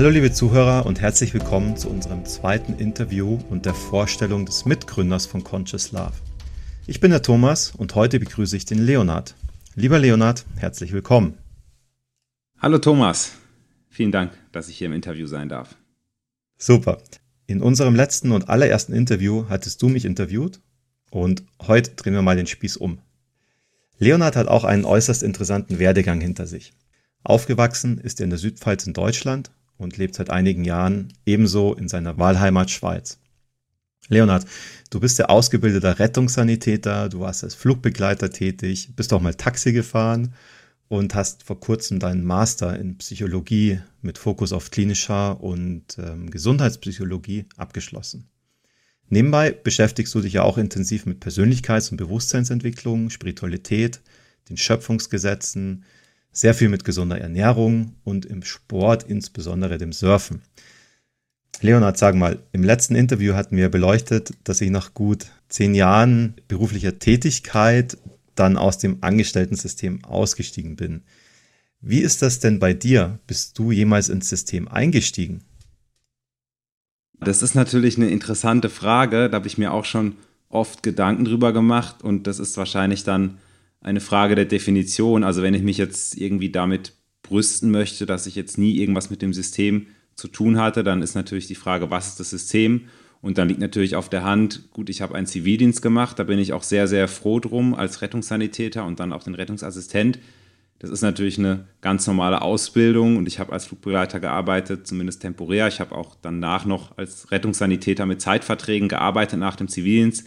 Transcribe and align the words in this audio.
Hallo 0.00 0.08
liebe 0.08 0.32
Zuhörer 0.32 0.86
und 0.86 1.02
herzlich 1.02 1.34
willkommen 1.34 1.76
zu 1.76 1.90
unserem 1.90 2.24
zweiten 2.24 2.72
Interview 2.78 3.38
und 3.50 3.66
der 3.66 3.74
Vorstellung 3.74 4.46
des 4.46 4.64
Mitgründers 4.64 5.26
von 5.26 5.44
Conscious 5.44 5.92
Love. 5.92 6.14
Ich 6.86 7.00
bin 7.00 7.10
der 7.10 7.20
Thomas 7.20 7.74
und 7.76 7.94
heute 7.94 8.18
begrüße 8.18 8.56
ich 8.56 8.64
den 8.64 8.78
Leonard. 8.78 9.34
Lieber 9.74 9.98
Leonard, 9.98 10.46
herzlich 10.56 10.94
willkommen. 10.94 11.36
Hallo 12.58 12.78
Thomas, 12.78 13.32
vielen 13.90 14.10
Dank, 14.10 14.32
dass 14.52 14.70
ich 14.70 14.78
hier 14.78 14.86
im 14.86 14.94
Interview 14.94 15.26
sein 15.26 15.50
darf. 15.50 15.76
Super. 16.56 16.96
In 17.46 17.60
unserem 17.60 17.94
letzten 17.94 18.32
und 18.32 18.48
allerersten 18.48 18.94
Interview 18.94 19.50
hattest 19.50 19.82
du 19.82 19.90
mich 19.90 20.06
interviewt 20.06 20.62
und 21.10 21.44
heute 21.60 21.90
drehen 21.90 22.14
wir 22.14 22.22
mal 22.22 22.36
den 22.36 22.46
Spieß 22.46 22.78
um. 22.78 23.00
Leonard 23.98 24.34
hat 24.34 24.48
auch 24.48 24.64
einen 24.64 24.86
äußerst 24.86 25.22
interessanten 25.22 25.78
Werdegang 25.78 26.22
hinter 26.22 26.46
sich. 26.46 26.72
Aufgewachsen 27.22 27.98
ist 27.98 28.18
er 28.18 28.24
in 28.24 28.30
der 28.30 28.38
Südpfalz 28.38 28.86
in 28.86 28.94
Deutschland 28.94 29.50
und 29.80 29.96
lebt 29.96 30.14
seit 30.14 30.30
einigen 30.30 30.64
Jahren 30.64 31.12
ebenso 31.26 31.74
in 31.74 31.88
seiner 31.88 32.18
Wahlheimat 32.18 32.70
Schweiz. 32.70 33.18
Leonard, 34.08 34.44
du 34.90 35.00
bist 35.00 35.18
ja 35.18 35.26
ausgebildeter 35.26 35.98
Rettungssanitäter, 35.98 37.08
du 37.08 37.20
warst 37.20 37.44
als 37.44 37.54
Flugbegleiter 37.54 38.30
tätig, 38.30 38.90
bist 38.96 39.12
auch 39.12 39.20
mal 39.20 39.34
Taxi 39.34 39.72
gefahren 39.72 40.34
und 40.88 41.14
hast 41.14 41.44
vor 41.44 41.60
kurzem 41.60 42.00
deinen 42.00 42.24
Master 42.24 42.78
in 42.78 42.98
Psychologie 42.98 43.80
mit 44.02 44.18
Fokus 44.18 44.52
auf 44.52 44.70
klinischer 44.70 45.40
und 45.40 45.96
ähm, 45.98 46.30
Gesundheitspsychologie 46.30 47.46
abgeschlossen. 47.56 48.28
Nebenbei 49.08 49.52
beschäftigst 49.52 50.14
du 50.14 50.20
dich 50.20 50.34
ja 50.34 50.42
auch 50.42 50.58
intensiv 50.58 51.06
mit 51.06 51.24
Persönlichkeits- 51.24 51.90
und 51.90 51.96
Bewusstseinsentwicklung, 51.96 53.10
Spiritualität, 53.10 54.00
den 54.48 54.56
Schöpfungsgesetzen, 54.56 55.84
sehr 56.32 56.54
viel 56.54 56.68
mit 56.68 56.84
gesunder 56.84 57.18
Ernährung 57.18 57.96
und 58.04 58.26
im 58.26 58.42
Sport, 58.42 59.04
insbesondere 59.04 59.78
dem 59.78 59.92
Surfen. 59.92 60.42
Leonard, 61.60 61.98
sag 61.98 62.14
mal, 62.14 62.38
im 62.52 62.64
letzten 62.64 62.94
Interview 62.94 63.34
hatten 63.34 63.56
wir 63.56 63.68
beleuchtet, 63.68 64.32
dass 64.44 64.60
ich 64.60 64.70
nach 64.70 64.94
gut 64.94 65.26
zehn 65.48 65.74
Jahren 65.74 66.34
beruflicher 66.48 66.98
Tätigkeit 66.98 67.98
dann 68.34 68.56
aus 68.56 68.78
dem 68.78 68.98
Angestellten-System 69.02 70.04
ausgestiegen 70.04 70.76
bin. 70.76 71.02
Wie 71.80 72.00
ist 72.00 72.22
das 72.22 72.40
denn 72.40 72.58
bei 72.58 72.72
dir? 72.72 73.18
Bist 73.26 73.58
du 73.58 73.72
jemals 73.72 74.08
ins 74.08 74.28
System 74.28 74.68
eingestiegen? 74.68 75.42
Das 77.18 77.42
ist 77.42 77.54
natürlich 77.54 77.96
eine 77.96 78.08
interessante 78.08 78.70
Frage. 78.70 79.28
Da 79.28 79.36
habe 79.36 79.46
ich 79.46 79.58
mir 79.58 79.72
auch 79.72 79.84
schon 79.84 80.16
oft 80.48 80.82
Gedanken 80.82 81.26
drüber 81.26 81.52
gemacht 81.52 82.02
und 82.02 82.26
das 82.26 82.38
ist 82.38 82.56
wahrscheinlich 82.56 83.04
dann 83.04 83.38
eine 83.80 84.00
Frage 84.00 84.34
der 84.34 84.44
Definition. 84.44 85.24
Also 85.24 85.42
wenn 85.42 85.54
ich 85.54 85.62
mich 85.62 85.78
jetzt 85.78 86.16
irgendwie 86.16 86.50
damit 86.50 86.94
brüsten 87.22 87.70
möchte, 87.70 88.06
dass 88.06 88.26
ich 88.26 88.34
jetzt 88.34 88.58
nie 88.58 88.76
irgendwas 88.76 89.10
mit 89.10 89.22
dem 89.22 89.32
System 89.32 89.86
zu 90.14 90.28
tun 90.28 90.58
hatte, 90.58 90.84
dann 90.84 91.02
ist 91.02 91.14
natürlich 91.14 91.46
die 91.46 91.54
Frage, 91.54 91.90
was 91.90 92.08
ist 92.08 92.20
das 92.20 92.30
System? 92.30 92.88
Und 93.22 93.38
dann 93.38 93.48
liegt 93.48 93.60
natürlich 93.60 93.96
auf 93.96 94.08
der 94.08 94.24
Hand, 94.24 94.70
gut, 94.72 94.88
ich 94.88 95.02
habe 95.02 95.14
einen 95.14 95.26
Zivildienst 95.26 95.82
gemacht, 95.82 96.18
da 96.18 96.24
bin 96.24 96.38
ich 96.38 96.52
auch 96.52 96.62
sehr, 96.62 96.88
sehr 96.88 97.06
froh 97.06 97.38
drum 97.38 97.74
als 97.74 98.00
Rettungssanitäter 98.00 98.84
und 98.84 98.98
dann 98.98 99.12
auch 99.12 99.22
den 99.22 99.34
Rettungsassistent. 99.34 100.18
Das 100.78 100.88
ist 100.88 101.02
natürlich 101.02 101.38
eine 101.38 101.66
ganz 101.82 102.06
normale 102.06 102.40
Ausbildung 102.40 103.18
und 103.18 103.28
ich 103.28 103.38
habe 103.38 103.52
als 103.52 103.66
Flugbegleiter 103.66 104.18
gearbeitet, 104.18 104.86
zumindest 104.86 105.20
temporär. 105.20 105.68
Ich 105.68 105.78
habe 105.78 105.94
auch 105.94 106.16
danach 106.20 106.64
noch 106.64 106.96
als 106.96 107.30
Rettungssanitäter 107.30 108.06
mit 108.06 108.22
Zeitverträgen 108.22 108.88
gearbeitet 108.88 109.38
nach 109.38 109.56
dem 109.56 109.68
Zivildienst. 109.68 110.26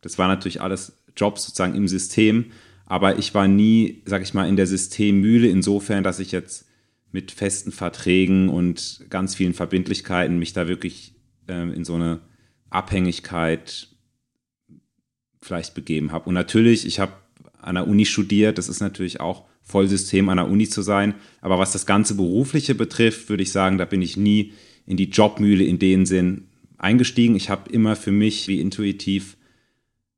Das 0.00 0.18
war 0.18 0.26
natürlich 0.26 0.60
alles 0.60 1.04
Jobs 1.16 1.44
sozusagen 1.44 1.76
im 1.76 1.86
System. 1.86 2.46
Aber 2.92 3.18
ich 3.18 3.32
war 3.32 3.48
nie, 3.48 4.02
sag 4.04 4.20
ich 4.20 4.34
mal, 4.34 4.46
in 4.46 4.56
der 4.56 4.66
Systemmühle 4.66 5.48
insofern, 5.48 6.04
dass 6.04 6.18
ich 6.18 6.30
jetzt 6.30 6.66
mit 7.10 7.30
festen 7.30 7.72
Verträgen 7.72 8.50
und 8.50 9.06
ganz 9.08 9.34
vielen 9.34 9.54
Verbindlichkeiten 9.54 10.38
mich 10.38 10.52
da 10.52 10.68
wirklich 10.68 11.14
äh, 11.48 11.72
in 11.72 11.86
so 11.86 11.94
eine 11.94 12.20
Abhängigkeit 12.68 13.88
vielleicht 15.40 15.74
begeben 15.74 16.12
habe. 16.12 16.28
Und 16.28 16.34
natürlich, 16.34 16.84
ich 16.86 17.00
habe 17.00 17.14
an 17.62 17.76
der 17.76 17.88
Uni 17.88 18.04
studiert, 18.04 18.58
das 18.58 18.68
ist 18.68 18.80
natürlich 18.80 19.20
auch 19.20 19.46
Vollsystem 19.62 20.28
an 20.28 20.36
der 20.36 20.50
Uni 20.50 20.68
zu 20.68 20.82
sein. 20.82 21.14
Aber 21.40 21.58
was 21.58 21.72
das 21.72 21.86
ganze 21.86 22.14
Berufliche 22.14 22.74
betrifft, 22.74 23.30
würde 23.30 23.42
ich 23.42 23.52
sagen, 23.52 23.78
da 23.78 23.86
bin 23.86 24.02
ich 24.02 24.18
nie 24.18 24.52
in 24.84 24.98
die 24.98 25.08
Jobmühle 25.08 25.64
in 25.64 25.78
dem 25.78 26.04
Sinn 26.04 26.48
eingestiegen. 26.76 27.36
Ich 27.36 27.48
habe 27.48 27.70
immer 27.70 27.96
für 27.96 28.12
mich 28.12 28.48
wie 28.48 28.60
intuitiv 28.60 29.38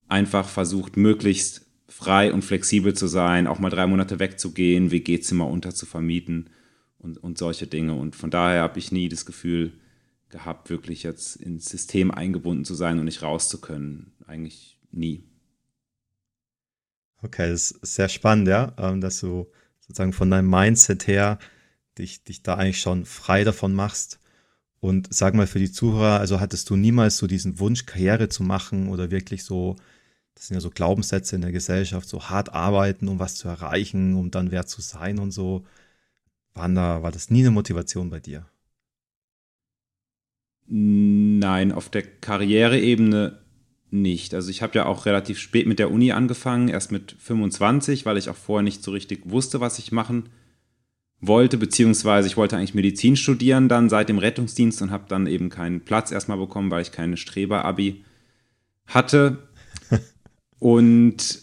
einfach 0.08 0.48
versucht, 0.48 0.96
möglichst 0.96 1.63
frei 1.94 2.32
und 2.32 2.42
flexibel 2.44 2.92
zu 2.92 3.06
sein, 3.06 3.46
auch 3.46 3.60
mal 3.60 3.70
drei 3.70 3.86
Monate 3.86 4.18
wegzugehen, 4.18 4.90
WG-Zimmer 4.90 5.46
unterzuvermieten 5.46 6.50
und, 6.98 7.18
und 7.18 7.38
solche 7.38 7.68
Dinge. 7.68 7.94
Und 7.94 8.16
von 8.16 8.30
daher 8.30 8.62
habe 8.62 8.80
ich 8.80 8.90
nie 8.90 9.08
das 9.08 9.24
Gefühl 9.24 9.72
gehabt, 10.28 10.70
wirklich 10.70 11.04
jetzt 11.04 11.36
ins 11.36 11.66
System 11.66 12.10
eingebunden 12.10 12.64
zu 12.64 12.74
sein 12.74 12.98
und 12.98 13.04
nicht 13.04 13.22
raus 13.22 13.48
zu 13.48 13.60
können. 13.60 14.12
Eigentlich 14.26 14.80
nie. 14.90 15.22
Okay, 17.22 17.48
das 17.48 17.70
ist 17.70 17.94
sehr 17.94 18.08
spannend, 18.08 18.48
ja, 18.48 18.74
ähm, 18.76 19.00
dass 19.00 19.20
du 19.20 19.46
sozusagen 19.78 20.12
von 20.12 20.30
deinem 20.30 20.50
Mindset 20.50 21.06
her 21.06 21.38
dich, 21.96 22.24
dich 22.24 22.42
da 22.42 22.56
eigentlich 22.56 22.80
schon 22.80 23.04
frei 23.04 23.44
davon 23.44 23.72
machst. 23.72 24.18
Und 24.80 25.14
sag 25.14 25.34
mal 25.34 25.46
für 25.46 25.60
die 25.60 25.70
Zuhörer, 25.70 26.18
also 26.18 26.40
hattest 26.40 26.68
du 26.70 26.76
niemals 26.76 27.18
so 27.18 27.28
diesen 27.28 27.60
Wunsch, 27.60 27.86
Karriere 27.86 28.28
zu 28.28 28.42
machen 28.42 28.88
oder 28.88 29.12
wirklich 29.12 29.44
so 29.44 29.76
das 30.34 30.48
sind 30.48 30.56
ja 30.56 30.60
so 30.60 30.70
Glaubenssätze 30.70 31.36
in 31.36 31.42
der 31.42 31.52
Gesellschaft, 31.52 32.08
so 32.08 32.28
hart 32.28 32.52
arbeiten, 32.52 33.08
um 33.08 33.18
was 33.18 33.36
zu 33.36 33.48
erreichen, 33.48 34.14
um 34.14 34.30
dann 34.30 34.50
wer 34.50 34.66
zu 34.66 34.80
sein 34.80 35.18
und 35.18 35.30
so. 35.30 35.64
Waren 36.54 36.74
da, 36.74 37.02
war 37.02 37.12
das 37.12 37.30
nie 37.30 37.40
eine 37.40 37.50
Motivation 37.50 38.10
bei 38.10 38.20
dir? 38.20 38.46
Nein, 40.66 41.72
auf 41.72 41.88
der 41.88 42.02
Karriereebene 42.02 43.38
nicht. 43.90 44.34
Also 44.34 44.50
ich 44.50 44.62
habe 44.62 44.74
ja 44.76 44.86
auch 44.86 45.06
relativ 45.06 45.38
spät 45.38 45.66
mit 45.66 45.78
der 45.78 45.90
Uni 45.90 46.12
angefangen, 46.12 46.68
erst 46.68 46.90
mit 46.90 47.16
25, 47.18 48.06
weil 48.06 48.16
ich 48.16 48.28
auch 48.28 48.36
vorher 48.36 48.62
nicht 48.62 48.82
so 48.82 48.90
richtig 48.90 49.22
wusste, 49.24 49.60
was 49.60 49.78
ich 49.78 49.92
machen 49.92 50.30
wollte, 51.20 51.56
beziehungsweise 51.56 52.28
ich 52.28 52.36
wollte 52.36 52.56
eigentlich 52.56 52.74
Medizin 52.74 53.16
studieren 53.16 53.68
dann 53.68 53.88
seit 53.88 54.08
dem 54.08 54.18
Rettungsdienst 54.18 54.82
und 54.82 54.90
habe 54.90 55.04
dann 55.08 55.26
eben 55.26 55.48
keinen 55.48 55.80
Platz 55.80 56.10
erstmal 56.10 56.38
bekommen, 56.38 56.70
weil 56.70 56.82
ich 56.82 56.92
keine 56.92 57.16
Streber-Abi 57.16 58.04
hatte. 58.86 59.48
Und 60.58 61.42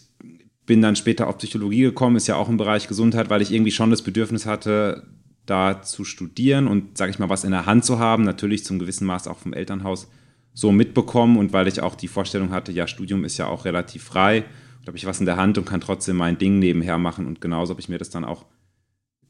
bin 0.66 0.80
dann 0.80 0.96
später 0.96 1.26
auf 1.28 1.38
Psychologie 1.38 1.82
gekommen, 1.82 2.16
ist 2.16 2.28
ja 2.28 2.36
auch 2.36 2.48
im 2.48 2.56
Bereich 2.56 2.88
Gesundheit, 2.88 3.30
weil 3.30 3.42
ich 3.42 3.52
irgendwie 3.52 3.72
schon 3.72 3.90
das 3.90 4.02
Bedürfnis 4.02 4.46
hatte, 4.46 5.06
da 5.46 5.82
zu 5.82 6.04
studieren 6.04 6.68
und, 6.68 6.96
sage 6.96 7.10
ich 7.10 7.18
mal, 7.18 7.28
was 7.28 7.44
in 7.44 7.50
der 7.50 7.66
Hand 7.66 7.84
zu 7.84 7.98
haben. 7.98 8.22
Natürlich 8.22 8.64
zum 8.64 8.78
gewissen 8.78 9.06
Maß 9.06 9.26
auch 9.26 9.38
vom 9.38 9.52
Elternhaus 9.52 10.08
so 10.54 10.70
mitbekommen 10.70 11.36
und 11.36 11.52
weil 11.52 11.66
ich 11.66 11.82
auch 11.82 11.94
die 11.94 12.08
Vorstellung 12.08 12.50
hatte, 12.50 12.72
ja, 12.72 12.86
Studium 12.86 13.24
ist 13.24 13.38
ja 13.38 13.46
auch 13.46 13.64
relativ 13.64 14.04
frei. 14.04 14.44
Da 14.82 14.88
habe 14.88 14.98
ich 14.98 15.06
was 15.06 15.20
in 15.20 15.26
der 15.26 15.36
Hand 15.36 15.58
und 15.58 15.64
kann 15.64 15.80
trotzdem 15.80 16.16
mein 16.16 16.38
Ding 16.38 16.58
nebenher 16.58 16.98
machen. 16.98 17.26
Und 17.26 17.40
genauso 17.40 17.70
habe 17.70 17.80
ich 17.80 17.88
mir 17.88 17.98
das 17.98 18.10
dann 18.10 18.24
auch 18.24 18.46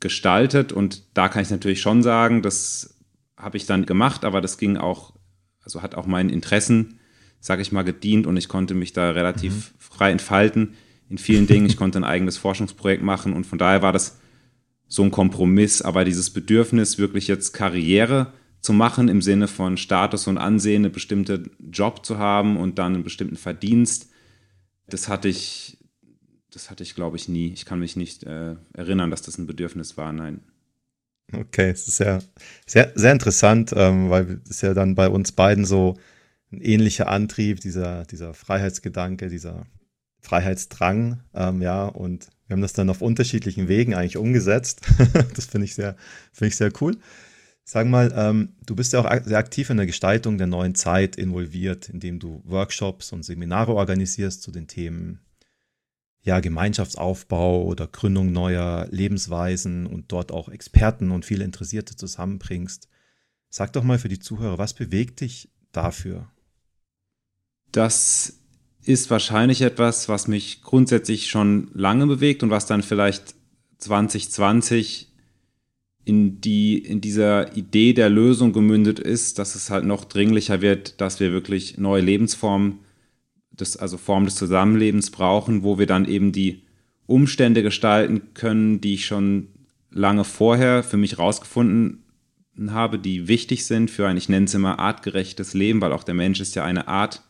gestaltet. 0.00 0.72
Und 0.72 1.04
da 1.14 1.28
kann 1.28 1.42
ich 1.42 1.50
natürlich 1.50 1.80
schon 1.80 2.02
sagen, 2.02 2.42
das 2.42 2.98
habe 3.36 3.56
ich 3.56 3.66
dann 3.66 3.86
gemacht, 3.86 4.24
aber 4.24 4.40
das 4.40 4.58
ging 4.58 4.76
auch, 4.76 5.14
also 5.62 5.82
hat 5.82 5.94
auch 5.94 6.06
meinen 6.06 6.30
Interessen 6.30 6.98
sage 7.42 7.60
ich 7.60 7.72
mal, 7.72 7.82
gedient 7.82 8.26
und 8.26 8.36
ich 8.36 8.48
konnte 8.48 8.72
mich 8.72 8.92
da 8.92 9.10
relativ 9.10 9.52
mhm. 9.52 9.62
frei 9.78 10.12
entfalten 10.12 10.74
in 11.10 11.18
vielen 11.18 11.48
Dingen. 11.48 11.66
Ich 11.66 11.76
konnte 11.76 11.98
ein 11.98 12.04
eigenes 12.04 12.38
Forschungsprojekt 12.38 13.02
machen 13.02 13.32
und 13.34 13.44
von 13.44 13.58
daher 13.58 13.82
war 13.82 13.92
das 13.92 14.18
so 14.86 15.02
ein 15.02 15.10
Kompromiss. 15.10 15.82
Aber 15.82 16.04
dieses 16.04 16.30
Bedürfnis, 16.30 16.98
wirklich 16.98 17.26
jetzt 17.26 17.52
Karriere 17.52 18.32
zu 18.60 18.72
machen 18.72 19.08
im 19.08 19.20
Sinne 19.20 19.48
von 19.48 19.76
Status 19.76 20.28
und 20.28 20.38
Ansehen, 20.38 20.84
einen 20.84 20.94
bestimmten 20.94 21.50
Job 21.58 22.06
zu 22.06 22.16
haben 22.16 22.56
und 22.56 22.78
dann 22.78 22.94
einen 22.94 23.04
bestimmten 23.04 23.36
Verdienst, 23.36 24.08
das 24.86 25.08
hatte 25.08 25.28
ich, 25.28 25.78
das 26.52 26.70
hatte 26.70 26.84
ich, 26.84 26.94
glaube 26.94 27.16
ich, 27.16 27.28
nie. 27.28 27.52
Ich 27.52 27.64
kann 27.64 27.80
mich 27.80 27.96
nicht 27.96 28.22
äh, 28.22 28.54
erinnern, 28.72 29.10
dass 29.10 29.22
das 29.22 29.36
ein 29.36 29.48
Bedürfnis 29.48 29.96
war, 29.96 30.12
nein. 30.12 30.42
Okay, 31.32 31.70
es 31.70 31.88
ist 31.88 31.96
sehr, 31.96 32.22
sehr, 32.66 32.92
sehr 32.94 33.12
interessant, 33.12 33.72
ähm, 33.74 34.10
weil 34.10 34.40
es 34.48 34.60
ja 34.60 34.74
dann 34.74 34.94
bei 34.94 35.08
uns 35.08 35.32
beiden 35.32 35.64
so 35.64 35.96
ein 36.52 36.60
ähnlicher 36.60 37.08
Antrieb, 37.08 37.60
dieser, 37.60 38.04
dieser 38.04 38.34
Freiheitsgedanke, 38.34 39.28
dieser 39.28 39.66
Freiheitsdrang, 40.20 41.20
ähm, 41.34 41.62
ja, 41.62 41.86
und 41.86 42.28
wir 42.46 42.54
haben 42.54 42.62
das 42.62 42.74
dann 42.74 42.90
auf 42.90 43.02
unterschiedlichen 43.02 43.68
Wegen 43.68 43.94
eigentlich 43.94 44.16
umgesetzt. 44.16 44.82
das 45.34 45.46
finde 45.46 45.64
ich 45.64 45.74
sehr, 45.74 45.96
ich 46.40 46.56
sehr 46.56 46.72
cool. 46.80 46.98
Sag 47.64 47.86
mal, 47.86 48.12
ähm, 48.14 48.56
du 48.66 48.74
bist 48.74 48.92
ja 48.92 49.00
auch 49.00 49.24
sehr 49.24 49.38
aktiv 49.38 49.70
in 49.70 49.76
der 49.76 49.86
Gestaltung 49.86 50.36
der 50.36 50.48
neuen 50.48 50.74
Zeit 50.74 51.16
involviert, 51.16 51.88
indem 51.88 52.18
du 52.18 52.42
Workshops 52.44 53.12
und 53.12 53.24
Seminare 53.24 53.74
organisierst 53.74 54.42
zu 54.42 54.50
den 54.50 54.66
Themen 54.66 55.20
ja, 56.22 56.40
Gemeinschaftsaufbau 56.40 57.64
oder 57.64 57.86
Gründung 57.86 58.32
neuer 58.32 58.86
Lebensweisen 58.90 59.86
und 59.86 60.12
dort 60.12 60.30
auch 60.30 60.48
Experten 60.48 61.10
und 61.10 61.24
viele 61.24 61.44
Interessierte 61.44 61.96
zusammenbringst. 61.96 62.88
Sag 63.48 63.72
doch 63.72 63.82
mal 63.82 63.98
für 63.98 64.08
die 64.08 64.20
Zuhörer, 64.20 64.58
was 64.58 64.72
bewegt 64.72 65.20
dich 65.20 65.50
dafür? 65.72 66.28
Das 67.72 68.38
ist 68.84 69.10
wahrscheinlich 69.10 69.62
etwas, 69.62 70.08
was 70.08 70.28
mich 70.28 70.62
grundsätzlich 70.62 71.28
schon 71.28 71.70
lange 71.72 72.06
bewegt 72.06 72.42
und 72.42 72.50
was 72.50 72.66
dann 72.66 72.82
vielleicht 72.82 73.34
2020 73.78 75.08
in, 76.04 76.40
die, 76.40 76.78
in 76.78 77.00
dieser 77.00 77.56
Idee 77.56 77.92
der 77.92 78.10
Lösung 78.10 78.52
gemündet 78.52 78.98
ist, 78.98 79.38
dass 79.38 79.54
es 79.54 79.70
halt 79.70 79.84
noch 79.84 80.04
dringlicher 80.04 80.60
wird, 80.60 81.00
dass 81.00 81.20
wir 81.20 81.32
wirklich 81.32 81.78
neue 81.78 82.02
Lebensformen, 82.02 82.80
des, 83.52 83.76
also 83.76 83.98
Formen 83.98 84.26
des 84.26 84.36
Zusammenlebens 84.36 85.10
brauchen, 85.10 85.62
wo 85.62 85.78
wir 85.78 85.86
dann 85.86 86.06
eben 86.06 86.32
die 86.32 86.62
Umstände 87.06 87.62
gestalten 87.62 88.34
können, 88.34 88.80
die 88.80 88.94
ich 88.94 89.06
schon 89.06 89.48
lange 89.90 90.24
vorher 90.24 90.82
für 90.82 90.96
mich 90.96 91.18
rausgefunden 91.18 92.02
habe, 92.68 92.98
die 92.98 93.28
wichtig 93.28 93.66
sind 93.66 93.90
für 93.90 94.06
ein, 94.06 94.16
ich 94.16 94.28
nenne 94.28 94.46
es 94.46 94.54
immer, 94.54 94.78
artgerechtes 94.78 95.54
Leben, 95.54 95.80
weil 95.80 95.92
auch 95.92 96.04
der 96.04 96.14
Mensch 96.14 96.40
ist 96.40 96.54
ja 96.54 96.64
eine 96.64 96.88
Art. 96.88 97.22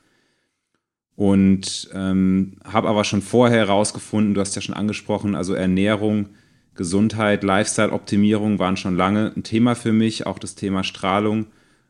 Und 1.14 1.90
ähm, 1.94 2.54
habe 2.64 2.88
aber 2.88 3.04
schon 3.04 3.22
vorher 3.22 3.58
herausgefunden, 3.58 4.34
du 4.34 4.40
hast 4.40 4.56
ja 4.56 4.62
schon 4.62 4.74
angesprochen, 4.74 5.34
also 5.34 5.54
Ernährung, 5.54 6.30
Gesundheit, 6.74 7.44
Lifestyle-Optimierung 7.44 8.58
waren 8.58 8.78
schon 8.78 8.96
lange 8.96 9.32
ein 9.36 9.42
Thema 9.42 9.74
für 9.74 9.92
mich, 9.92 10.26
auch 10.26 10.38
das 10.38 10.54
Thema 10.54 10.84
Strahlung, 10.84 11.46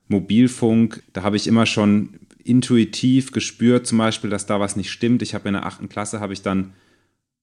Mobilfunk. 0.09 1.03
Da 1.13 1.23
habe 1.23 1.37
ich 1.37 1.47
immer 1.47 1.67
schon 1.67 2.19
intuitiv 2.43 3.31
gespürt, 3.31 3.87
zum 3.87 3.99
Beispiel, 3.99 4.29
dass 4.29 4.47
da 4.47 4.59
was 4.59 4.75
nicht 4.75 4.91
stimmt. 4.91 5.23
Ich 5.23 5.35
habe 5.35 5.49
in 5.49 5.55
der 5.55 5.67
achten 5.67 5.89
Klasse 5.89 6.19
habe 6.19 6.33
ich 6.33 6.43
dann 6.43 6.73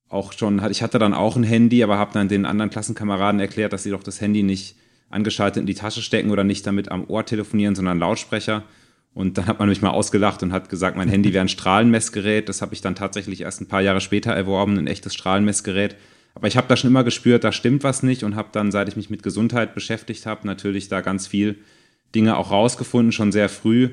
auch 0.09 0.33
schon, 0.33 0.61
ich 0.69 0.81
hatte 0.81 0.99
dann 0.99 1.13
auch 1.13 1.37
ein 1.37 1.43
Handy, 1.43 1.83
aber 1.83 1.97
habe 1.97 2.13
dann 2.13 2.27
den 2.27 2.45
anderen 2.45 2.71
Klassenkameraden 2.71 3.39
erklärt, 3.39 3.71
dass 3.71 3.83
sie 3.83 3.91
doch 3.91 4.03
das 4.03 4.19
Handy 4.19 4.43
nicht 4.43 4.75
angeschaltet 5.09 5.61
in 5.61 5.67
die 5.67 5.75
Tasche 5.75 6.01
stecken 6.01 6.31
oder 6.31 6.43
nicht 6.43 6.67
damit 6.67 6.91
am 6.91 7.05
Ohr 7.05 7.25
telefonieren, 7.25 7.75
sondern 7.75 7.99
Lautsprecher. 7.99 8.63
Und 9.13 9.37
dann 9.37 9.47
hat 9.47 9.59
man 9.59 9.69
mich 9.69 9.81
mal 9.81 9.89
ausgelacht 9.89 10.43
und 10.43 10.53
hat 10.53 10.69
gesagt, 10.69 10.95
mein 10.95 11.09
Handy 11.09 11.33
wäre 11.33 11.43
ein 11.43 11.49
Strahlenmessgerät. 11.49 12.47
Das 12.47 12.61
habe 12.61 12.73
ich 12.73 12.81
dann 12.81 12.95
tatsächlich 12.95 13.41
erst 13.41 13.61
ein 13.61 13.67
paar 13.67 13.81
Jahre 13.81 14.01
später 14.01 14.31
erworben, 14.31 14.77
ein 14.77 14.87
echtes 14.87 15.13
Strahlenmessgerät. 15.13 15.95
Aber 16.35 16.47
ich 16.47 16.57
habe 16.57 16.67
da 16.67 16.77
schon 16.77 16.89
immer 16.89 17.03
gespürt, 17.03 17.43
da 17.43 17.51
stimmt 17.51 17.83
was 17.83 18.03
nicht 18.03 18.23
und 18.23 18.35
habe 18.35 18.49
dann, 18.51 18.71
seit 18.71 18.87
ich 18.87 18.95
mich 18.95 19.09
mit 19.09 19.23
Gesundheit 19.23 19.73
beschäftigt 19.73 20.25
habe, 20.25 20.47
natürlich 20.47 20.87
da 20.87 21.01
ganz 21.01 21.27
viel 21.27 21.57
Dinge 22.15 22.37
auch 22.37 22.51
rausgefunden, 22.51 23.11
schon 23.11 23.31
sehr 23.31 23.49
früh. 23.49 23.89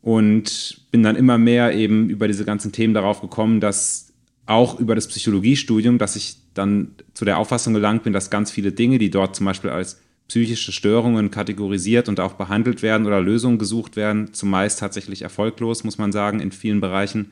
Und 0.00 0.80
bin 0.90 1.02
dann 1.02 1.16
immer 1.16 1.38
mehr 1.38 1.74
eben 1.74 2.08
über 2.08 2.28
diese 2.28 2.44
ganzen 2.44 2.72
Themen 2.72 2.94
darauf 2.94 3.20
gekommen, 3.20 3.60
dass 3.60 4.12
auch 4.46 4.80
über 4.80 4.94
das 4.94 5.08
Psychologiestudium, 5.08 5.98
dass 5.98 6.16
ich 6.16 6.36
dann 6.54 6.94
zu 7.12 7.24
der 7.24 7.38
Auffassung 7.38 7.74
gelangt 7.74 8.04
bin, 8.04 8.12
dass 8.12 8.30
ganz 8.30 8.50
viele 8.50 8.72
Dinge, 8.72 8.98
die 8.98 9.10
dort 9.10 9.36
zum 9.36 9.44
Beispiel 9.44 9.70
als 9.70 10.00
psychische 10.28 10.72
Störungen 10.72 11.30
kategorisiert 11.30 12.08
und 12.08 12.20
auch 12.20 12.34
behandelt 12.34 12.82
werden 12.82 13.06
oder 13.06 13.20
Lösungen 13.20 13.58
gesucht 13.58 13.96
werden, 13.96 14.34
zumeist 14.34 14.78
tatsächlich 14.78 15.22
erfolglos, 15.22 15.84
muss 15.84 15.98
man 15.98 16.12
sagen, 16.12 16.40
in 16.40 16.52
vielen 16.52 16.80
Bereichen, 16.80 17.30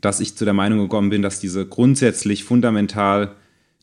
dass 0.00 0.20
ich 0.20 0.36
zu 0.36 0.44
der 0.44 0.54
Meinung 0.54 0.78
gekommen 0.78 1.10
bin, 1.10 1.22
dass 1.22 1.40
diese 1.40 1.66
grundsätzlich 1.66 2.44
fundamental 2.44 3.34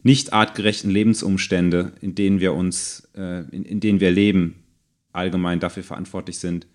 nicht 0.03 0.33
artgerechten 0.33 0.91
Lebensumstände, 0.91 1.93
in 1.99 2.15
denen 2.15 2.39
wir 2.39 2.53
uns, 2.53 3.09
äh, 3.15 3.41
in, 3.49 3.65
in 3.65 3.79
denen 3.79 3.99
wir 3.99 4.11
leben, 4.11 4.55
allgemein 5.11 5.59
dafür 5.59 5.83
verantwortlich 5.83 6.37
sind, 6.37 6.67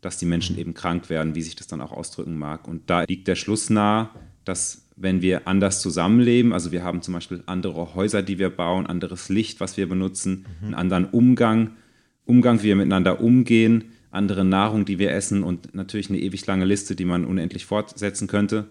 dass 0.00 0.18
die 0.18 0.26
Menschen 0.26 0.58
eben 0.58 0.74
krank 0.74 1.08
werden, 1.08 1.34
wie 1.34 1.42
sich 1.42 1.56
das 1.56 1.66
dann 1.66 1.80
auch 1.80 1.92
ausdrücken 1.92 2.36
mag. 2.36 2.66
Und 2.66 2.90
da 2.90 3.04
liegt 3.04 3.28
der 3.28 3.36
Schluss 3.36 3.70
nahe, 3.70 4.10
dass 4.44 4.83
wenn 4.96 5.22
wir 5.22 5.48
anders 5.48 5.80
zusammenleben, 5.80 6.52
also 6.52 6.70
wir 6.70 6.84
haben 6.84 7.02
zum 7.02 7.14
Beispiel 7.14 7.42
andere 7.46 7.94
Häuser, 7.94 8.22
die 8.22 8.38
wir 8.38 8.50
bauen, 8.50 8.86
anderes 8.86 9.28
Licht, 9.28 9.60
was 9.60 9.76
wir 9.76 9.88
benutzen, 9.88 10.46
mhm. 10.60 10.66
einen 10.66 10.74
anderen 10.74 11.04
Umgang, 11.06 11.70
Umgang, 12.24 12.60
wie 12.62 12.68
wir 12.68 12.76
miteinander 12.76 13.20
umgehen, 13.20 13.84
andere 14.10 14.44
Nahrung, 14.44 14.84
die 14.84 14.98
wir 14.98 15.10
essen 15.10 15.42
und 15.42 15.74
natürlich 15.74 16.08
eine 16.08 16.20
ewig 16.20 16.46
lange 16.46 16.64
Liste, 16.64 16.94
die 16.94 17.04
man 17.04 17.24
unendlich 17.24 17.66
fortsetzen 17.66 18.28
könnte, 18.28 18.68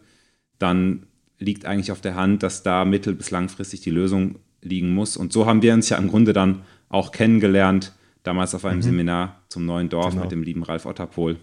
dann 0.58 1.06
liegt 1.38 1.66
eigentlich 1.66 1.92
auf 1.92 2.02
der 2.02 2.16
Hand, 2.16 2.42
dass 2.42 2.64
da 2.64 2.86
mittel- 2.86 3.16
bis 3.16 3.30
langfristig 3.32 3.82
die 3.82 3.92
Lösung 3.92 4.40
liegen 4.62 4.94
muss. 4.94 5.18
Und 5.18 5.34
so 5.34 5.46
haben 5.46 5.62
wir 5.62 5.74
uns 5.74 5.90
ja 5.90 5.98
im 5.98 6.08
Grunde 6.08 6.32
dann 6.34 6.62
auch 6.88 7.12
kennengelernt, 7.12 7.94
damals 8.24 8.56
auf 8.56 8.64
einem 8.64 8.78
mhm. 8.78 8.84
Seminar 8.84 9.42
zum 9.50 9.66
neuen 9.66 9.90
Dorf 9.90 10.12
genau. 10.12 10.24
mit 10.24 10.32
dem 10.32 10.44
lieben 10.44 10.64
Ralf 10.64 10.86
Otterpohl. 10.86 11.38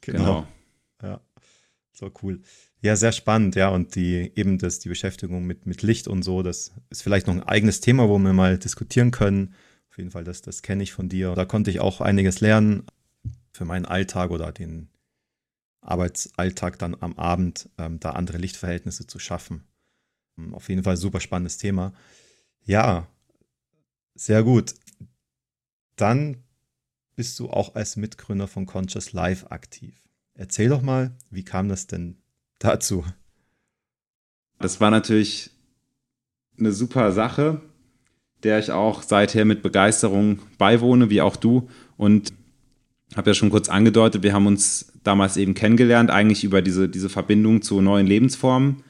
Genau. 0.00 0.18
genau. 0.18 0.46
So 1.98 2.12
cool. 2.22 2.42
Ja, 2.82 2.94
sehr 2.94 3.12
spannend, 3.12 3.56
ja. 3.56 3.70
Und 3.70 3.94
die 3.94 4.30
eben 4.36 4.58
das, 4.58 4.78
die 4.80 4.90
Beschäftigung 4.90 5.46
mit, 5.46 5.64
mit 5.64 5.82
Licht 5.82 6.08
und 6.08 6.22
so, 6.22 6.42
das 6.42 6.72
ist 6.90 7.02
vielleicht 7.02 7.26
noch 7.26 7.34
ein 7.34 7.42
eigenes 7.42 7.80
Thema, 7.80 8.08
wo 8.08 8.18
wir 8.18 8.34
mal 8.34 8.58
diskutieren 8.58 9.10
können. 9.10 9.54
Auf 9.88 9.96
jeden 9.96 10.10
Fall, 10.10 10.24
das, 10.24 10.42
das 10.42 10.60
kenne 10.60 10.82
ich 10.82 10.92
von 10.92 11.08
dir. 11.08 11.34
Da 11.34 11.46
konnte 11.46 11.70
ich 11.70 11.80
auch 11.80 12.02
einiges 12.02 12.40
lernen 12.40 12.84
für 13.50 13.64
meinen 13.64 13.86
Alltag 13.86 14.30
oder 14.30 14.52
den 14.52 14.90
Arbeitsalltag 15.80 16.78
dann 16.78 16.94
am 17.00 17.14
Abend, 17.14 17.70
ähm, 17.78 17.98
da 17.98 18.10
andere 18.10 18.36
Lichtverhältnisse 18.36 19.06
zu 19.06 19.18
schaffen. 19.18 19.64
Ähm, 20.36 20.54
auf 20.54 20.68
jeden 20.68 20.84
Fall 20.84 20.98
super 20.98 21.20
spannendes 21.20 21.56
Thema. 21.56 21.94
Ja, 22.66 23.06
sehr 24.14 24.42
gut. 24.42 24.74
Dann 25.96 26.44
bist 27.14 27.38
du 27.38 27.48
auch 27.48 27.74
als 27.74 27.96
Mitgründer 27.96 28.48
von 28.48 28.66
Conscious 28.66 29.14
Life 29.14 29.50
aktiv. 29.50 30.06
Erzähl 30.36 30.68
doch 30.68 30.82
mal, 30.82 31.12
wie 31.30 31.44
kam 31.44 31.68
das 31.68 31.86
denn 31.86 32.16
dazu? 32.58 33.04
Das 34.58 34.80
war 34.80 34.90
natürlich 34.90 35.50
eine 36.58 36.72
super 36.72 37.12
Sache, 37.12 37.62
der 38.42 38.58
ich 38.58 38.70
auch 38.70 39.02
seither 39.02 39.44
mit 39.44 39.62
Begeisterung 39.62 40.40
beiwohne, 40.58 41.10
wie 41.10 41.22
auch 41.22 41.36
du. 41.36 41.68
Und 41.96 42.32
habe 43.14 43.30
ja 43.30 43.34
schon 43.34 43.50
kurz 43.50 43.68
angedeutet, 43.68 44.22
wir 44.22 44.34
haben 44.34 44.46
uns 44.46 44.92
damals 45.02 45.36
eben 45.36 45.54
kennengelernt, 45.54 46.10
eigentlich 46.10 46.44
über 46.44 46.60
diese, 46.60 46.88
diese 46.88 47.08
Verbindung 47.08 47.62
zu 47.62 47.80
neuen 47.80 48.06
Lebensformen. 48.06 48.82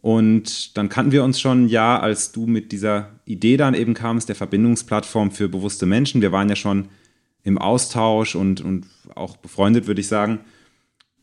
Und 0.00 0.76
dann 0.76 0.88
kannten 0.88 1.12
wir 1.12 1.24
uns 1.24 1.40
schon 1.40 1.64
ein 1.64 1.68
Jahr, 1.68 2.02
als 2.02 2.32
du 2.32 2.46
mit 2.46 2.72
dieser 2.72 3.20
Idee 3.24 3.56
dann 3.56 3.74
eben 3.74 3.94
kamst, 3.94 4.28
der 4.28 4.36
Verbindungsplattform 4.36 5.30
für 5.30 5.48
bewusste 5.48 5.86
Menschen. 5.86 6.20
Wir 6.20 6.32
waren 6.32 6.48
ja 6.48 6.56
schon 6.56 6.88
im 7.42 7.58
Austausch 7.58 8.34
und, 8.34 8.60
und 8.60 8.86
auch 9.14 9.36
befreundet, 9.38 9.86
würde 9.86 10.00
ich 10.00 10.08
sagen. 10.08 10.40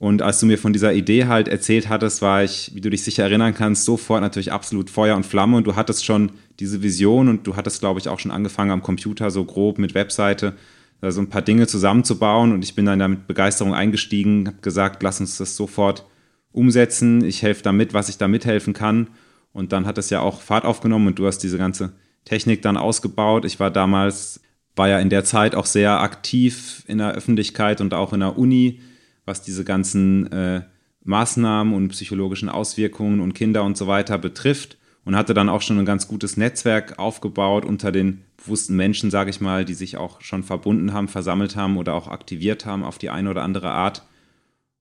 Und 0.05 0.21
als 0.21 0.39
du 0.39 0.45
mir 0.45 0.59
von 0.59 0.71
dieser 0.71 0.93
Idee 0.93 1.25
halt 1.25 1.47
erzählt 1.47 1.89
hattest, 1.89 2.21
war 2.21 2.43
ich, 2.43 2.69
wie 2.75 2.81
du 2.81 2.91
dich 2.91 3.03
sicher 3.03 3.23
erinnern 3.23 3.55
kannst, 3.55 3.85
sofort 3.85 4.21
natürlich 4.21 4.51
absolut 4.51 4.91
Feuer 4.91 5.15
und 5.15 5.25
Flamme. 5.25 5.57
Und 5.57 5.65
du 5.65 5.75
hattest 5.75 6.05
schon 6.05 6.33
diese 6.59 6.83
Vision 6.83 7.27
und 7.27 7.47
du 7.47 7.55
hattest, 7.55 7.79
glaube 7.79 7.99
ich, 7.99 8.07
auch 8.07 8.19
schon 8.19 8.29
angefangen 8.29 8.69
am 8.69 8.83
Computer 8.83 9.31
so 9.31 9.43
grob 9.45 9.79
mit 9.79 9.95
Webseite 9.95 10.53
so 11.01 11.07
also 11.07 11.21
ein 11.21 11.29
paar 11.29 11.41
Dinge 11.41 11.65
zusammenzubauen. 11.65 12.51
Und 12.51 12.63
ich 12.63 12.75
bin 12.75 12.85
dann 12.85 12.99
da 12.99 13.07
mit 13.07 13.25
Begeisterung 13.25 13.73
eingestiegen, 13.73 14.45
habe 14.45 14.61
gesagt, 14.61 15.01
lass 15.01 15.19
uns 15.21 15.39
das 15.39 15.55
sofort 15.55 16.05
umsetzen. 16.51 17.25
Ich 17.25 17.41
helfe 17.41 17.63
damit, 17.63 17.95
was 17.95 18.07
ich 18.07 18.19
da 18.19 18.27
mithelfen 18.27 18.73
kann. 18.73 19.07
Und 19.53 19.73
dann 19.73 19.87
hat 19.87 19.97
es 19.97 20.11
ja 20.11 20.19
auch 20.19 20.41
Fahrt 20.41 20.65
aufgenommen 20.65 21.07
und 21.07 21.17
du 21.17 21.25
hast 21.25 21.39
diese 21.39 21.57
ganze 21.57 21.93
Technik 22.25 22.61
dann 22.61 22.77
ausgebaut. 22.77 23.43
Ich 23.43 23.59
war 23.59 23.71
damals, 23.71 24.39
war 24.75 24.87
ja 24.87 24.99
in 24.99 25.09
der 25.09 25.23
Zeit 25.23 25.55
auch 25.55 25.65
sehr 25.65 25.99
aktiv 25.99 26.83
in 26.85 26.99
der 26.99 27.13
Öffentlichkeit 27.13 27.81
und 27.81 27.95
auch 27.95 28.13
in 28.13 28.19
der 28.19 28.37
Uni 28.37 28.81
was 29.25 29.41
diese 29.41 29.63
ganzen 29.63 30.31
äh, 30.31 30.61
Maßnahmen 31.03 31.73
und 31.73 31.89
psychologischen 31.89 32.49
Auswirkungen 32.49 33.19
und 33.19 33.33
Kinder 33.33 33.63
und 33.63 33.77
so 33.77 33.87
weiter 33.87 34.17
betrifft 34.17 34.77
und 35.05 35.15
hatte 35.15 35.33
dann 35.33 35.49
auch 35.49 35.61
schon 35.61 35.77
ein 35.79 35.85
ganz 35.85 36.07
gutes 36.07 36.35
Netzwerk 36.35 36.97
aufgebaut 36.97 37.63
unter 37.63 37.91
den 37.91 38.21
bewussten 38.37 38.75
Menschen, 38.75 39.11
sage 39.11 39.29
ich 39.29 39.39
mal, 39.39 39.65
die 39.65 39.75
sich 39.75 39.97
auch 39.97 40.21
schon 40.21 40.43
verbunden 40.43 40.93
haben, 40.93 41.07
versammelt 41.07 41.55
haben 41.55 41.77
oder 41.77 41.93
auch 41.93 42.07
aktiviert 42.07 42.65
haben 42.65 42.83
auf 42.83 42.97
die 42.97 43.09
eine 43.09 43.29
oder 43.29 43.43
andere 43.43 43.71
Art. 43.71 44.03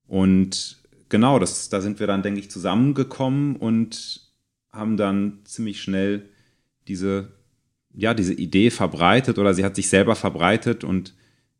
Und 0.06 0.78
genau, 1.10 1.38
das, 1.38 1.68
da 1.68 1.80
sind 1.80 2.00
wir 2.00 2.06
dann, 2.06 2.22
denke 2.22 2.40
ich, 2.40 2.50
zusammengekommen 2.50 3.56
und 3.56 4.32
haben 4.72 4.96
dann 4.96 5.40
ziemlich 5.44 5.80
schnell 5.80 6.28
diese, 6.88 7.32
ja, 7.94 8.14
diese 8.14 8.34
Idee 8.34 8.70
verbreitet 8.70 9.38
oder 9.38 9.54
sie 9.54 9.64
hat 9.64 9.76
sich 9.76 9.88
selber 9.88 10.16
verbreitet 10.16 10.84
und 10.84 11.14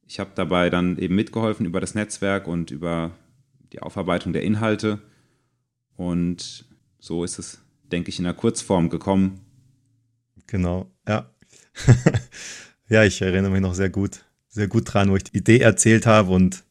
ich 0.07 0.21
habe 0.21 0.31
dabei 0.35 0.71
dann 0.71 0.99
eben 0.99 1.15
mitgeholfen 1.15 1.67
über 1.67 1.81
das 1.81 1.95
Netzwerk 1.95 2.47
und 2.47 2.71
über 2.71 3.13
die 3.73 3.81
Aufarbeitung 3.81 4.33
der 4.33 4.43
Inhalte. 4.43 5.01
Und 5.97 6.67
so 6.99 7.25
ist 7.25 7.39
es, 7.39 7.61
denke 7.91 8.11
ich, 8.11 8.19
in 8.19 8.25
der 8.25 8.35
Kurzform 8.35 8.91
gekommen. 8.91 9.41
Genau, 10.47 10.91
ja. 11.09 11.31
ja, 12.89 13.05
ich 13.05 13.21
erinnere 13.21 13.51
mich 13.51 13.61
noch 13.61 13.75
sehr 13.75 13.91
gut, 13.91 14.25
sehr 14.49 14.69
gut 14.69 14.93
dran, 14.93 15.11
wo 15.11 15.17
ich 15.17 15.25
die 15.25 15.39
Idee 15.39 15.59
erzählt 15.59 16.07
habe 16.07 16.33
und 16.33 16.65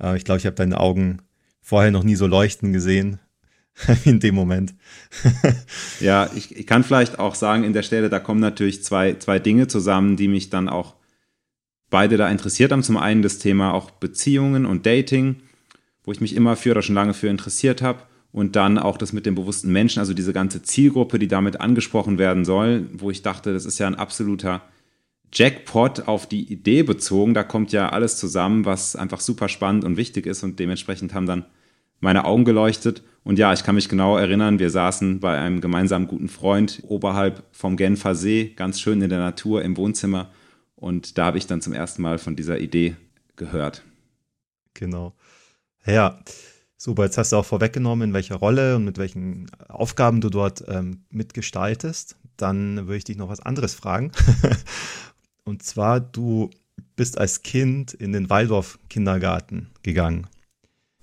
äh, 0.00 0.16
ich 0.16 0.24
glaube, 0.24 0.38
ich 0.38 0.46
habe 0.46 0.56
deine 0.56 0.78
Augen 0.78 1.22
vorher 1.60 1.90
noch 1.90 2.04
nie 2.04 2.16
so 2.16 2.26
leuchten 2.26 2.72
gesehen 2.72 3.18
in 4.04 4.20
dem 4.20 4.34
Moment. 4.34 4.74
ja, 6.00 6.30
ich, 6.34 6.56
ich, 6.56 6.66
kann 6.66 6.84
vielleicht 6.84 7.18
auch 7.18 7.34
sagen, 7.34 7.64
in 7.64 7.72
der 7.72 7.82
Stelle, 7.82 8.08
da 8.08 8.18
kommen 8.18 8.40
natürlich 8.40 8.84
zwei, 8.84 9.14
zwei 9.14 9.38
Dinge 9.38 9.68
zusammen, 9.68 10.16
die 10.16 10.28
mich 10.28 10.50
dann 10.50 10.68
auch 10.68 10.94
beide 11.90 12.16
da 12.16 12.28
interessiert 12.28 12.72
haben. 12.72 12.82
Zum 12.82 12.96
einen 12.96 13.22
das 13.22 13.38
Thema 13.38 13.74
auch 13.74 13.90
Beziehungen 13.90 14.64
und 14.64 14.86
Dating, 14.86 15.36
wo 16.04 16.12
ich 16.12 16.20
mich 16.20 16.34
immer 16.34 16.56
für 16.56 16.70
oder 16.70 16.82
schon 16.82 16.94
lange 16.94 17.14
für 17.14 17.28
interessiert 17.28 17.82
habe. 17.82 18.02
Und 18.32 18.54
dann 18.54 18.78
auch 18.78 18.96
das 18.96 19.12
mit 19.12 19.26
dem 19.26 19.34
bewussten 19.34 19.72
Menschen, 19.72 19.98
also 19.98 20.14
diese 20.14 20.32
ganze 20.32 20.62
Zielgruppe, 20.62 21.18
die 21.18 21.26
damit 21.26 21.60
angesprochen 21.60 22.16
werden 22.16 22.44
soll, 22.44 22.86
wo 22.92 23.10
ich 23.10 23.22
dachte, 23.22 23.52
das 23.52 23.64
ist 23.64 23.80
ja 23.80 23.88
ein 23.88 23.96
absoluter 23.96 24.62
Jackpot 25.32 26.06
auf 26.06 26.28
die 26.28 26.52
Idee 26.52 26.84
bezogen. 26.84 27.34
Da 27.34 27.42
kommt 27.42 27.72
ja 27.72 27.88
alles 27.88 28.16
zusammen, 28.16 28.64
was 28.64 28.94
einfach 28.94 29.20
super 29.20 29.48
spannend 29.48 29.84
und 29.84 29.96
wichtig 29.96 30.26
ist. 30.26 30.44
Und 30.44 30.60
dementsprechend 30.60 31.12
haben 31.12 31.26
dann 31.26 31.44
meine 31.98 32.24
Augen 32.24 32.44
geleuchtet. 32.44 33.02
Und 33.24 33.38
ja, 33.38 33.52
ich 33.52 33.64
kann 33.64 33.74
mich 33.74 33.88
genau 33.88 34.16
erinnern, 34.16 34.58
wir 34.58 34.70
saßen 34.70 35.20
bei 35.20 35.38
einem 35.38 35.60
gemeinsamen 35.60 36.08
guten 36.08 36.28
Freund 36.28 36.82
oberhalb 36.86 37.42
vom 37.52 37.76
Genfer 37.76 38.14
See, 38.14 38.52
ganz 38.56 38.80
schön 38.80 39.02
in 39.02 39.10
der 39.10 39.18
Natur 39.18 39.62
im 39.62 39.76
Wohnzimmer. 39.76 40.30
Und 40.80 41.18
da 41.18 41.26
habe 41.26 41.38
ich 41.38 41.46
dann 41.46 41.60
zum 41.60 41.74
ersten 41.74 42.02
Mal 42.02 42.18
von 42.18 42.36
dieser 42.36 42.58
Idee 42.58 42.96
gehört. 43.36 43.84
Genau. 44.74 45.14
Ja, 45.84 46.20
super. 46.76 47.04
Jetzt 47.04 47.18
hast 47.18 47.32
du 47.32 47.36
auch 47.36 47.44
vorweggenommen, 47.44 48.08
in 48.08 48.14
welcher 48.14 48.36
Rolle 48.36 48.76
und 48.76 48.86
mit 48.86 48.96
welchen 48.96 49.50
Aufgaben 49.68 50.22
du 50.22 50.30
dort 50.30 50.64
ähm, 50.68 51.04
mitgestaltest. 51.10 52.16
Dann 52.38 52.86
würde 52.86 52.96
ich 52.96 53.04
dich 53.04 53.18
noch 53.18 53.28
was 53.28 53.40
anderes 53.40 53.74
fragen. 53.74 54.12
und 55.44 55.62
zwar, 55.62 56.00
du 56.00 56.48
bist 56.96 57.18
als 57.18 57.42
Kind 57.42 57.92
in 57.92 58.12
den 58.12 58.30
Waldorf-Kindergarten 58.30 59.70
gegangen. 59.82 60.28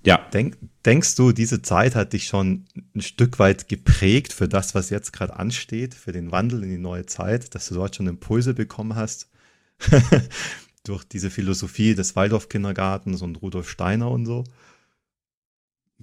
Ja. 0.04 0.18
Denk, 0.32 0.56
denkst 0.84 1.14
du, 1.14 1.30
diese 1.32 1.62
Zeit 1.62 1.94
hat 1.94 2.14
dich 2.14 2.26
schon 2.26 2.64
ein 2.96 3.00
Stück 3.00 3.38
weit 3.38 3.68
geprägt 3.68 4.32
für 4.32 4.48
das, 4.48 4.74
was 4.74 4.90
jetzt 4.90 5.12
gerade 5.12 5.36
ansteht, 5.36 5.94
für 5.94 6.12
den 6.12 6.32
Wandel 6.32 6.64
in 6.64 6.70
die 6.70 6.78
neue 6.78 7.06
Zeit, 7.06 7.54
dass 7.54 7.68
du 7.68 7.74
dort 7.74 7.94
schon 7.94 8.08
Impulse 8.08 8.54
bekommen 8.54 8.96
hast? 8.96 9.28
durch 10.84 11.04
diese 11.04 11.30
Philosophie 11.30 11.94
des 11.94 12.16
Waldorf-Kindergartens 12.16 13.22
und 13.22 13.42
Rudolf 13.42 13.68
Steiner 13.68 14.10
und 14.10 14.26
so? 14.26 14.44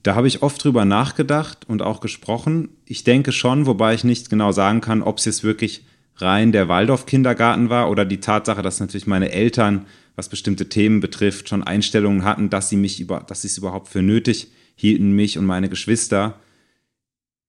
Da 0.04 0.16
habe 0.16 0.28
ich 0.28 0.44
oft 0.44 0.64
drüber 0.64 0.86
nachgedacht 0.86 1.68
und 1.68 1.82
auch 1.82 2.00
gesprochen. 2.00 2.70
Ich 2.86 3.04
denke 3.04 3.32
schon, 3.32 3.66
wobei 3.66 3.94
ich 3.96 4.04
nicht 4.04 4.30
genau 4.30 4.52
sagen 4.52 4.82
kann, 4.82 5.02
ob 5.02 5.18
es 5.18 5.26
jetzt 5.26 5.44
wirklich 5.44 5.86
rein 6.18 6.52
der 6.52 6.68
Waldorf-Kindergarten 6.68 7.70
war 7.70 7.90
oder 7.90 8.06
die 8.06 8.20
Tatsache, 8.20 8.62
dass 8.62 8.80
natürlich 8.80 9.08
meine 9.08 9.32
Eltern 9.32 9.86
was 10.16 10.30
bestimmte 10.30 10.70
Themen 10.70 11.02
betrifft, 11.02 11.50
schon 11.50 11.64
Einstellungen 11.64 12.24
hatten, 12.24 12.50
dass 12.50 12.70
sie 12.70 12.78
mich 12.78 13.00
über, 13.02 13.22
dass 13.22 13.42
sie 13.42 13.48
es 13.48 13.58
überhaupt 13.58 13.90
für 13.90 14.02
nötig 14.02 14.48
hielten, 14.76 15.12
mich 15.12 15.38
und 15.38 15.46
meine 15.46 15.70
Geschwister 15.70 16.40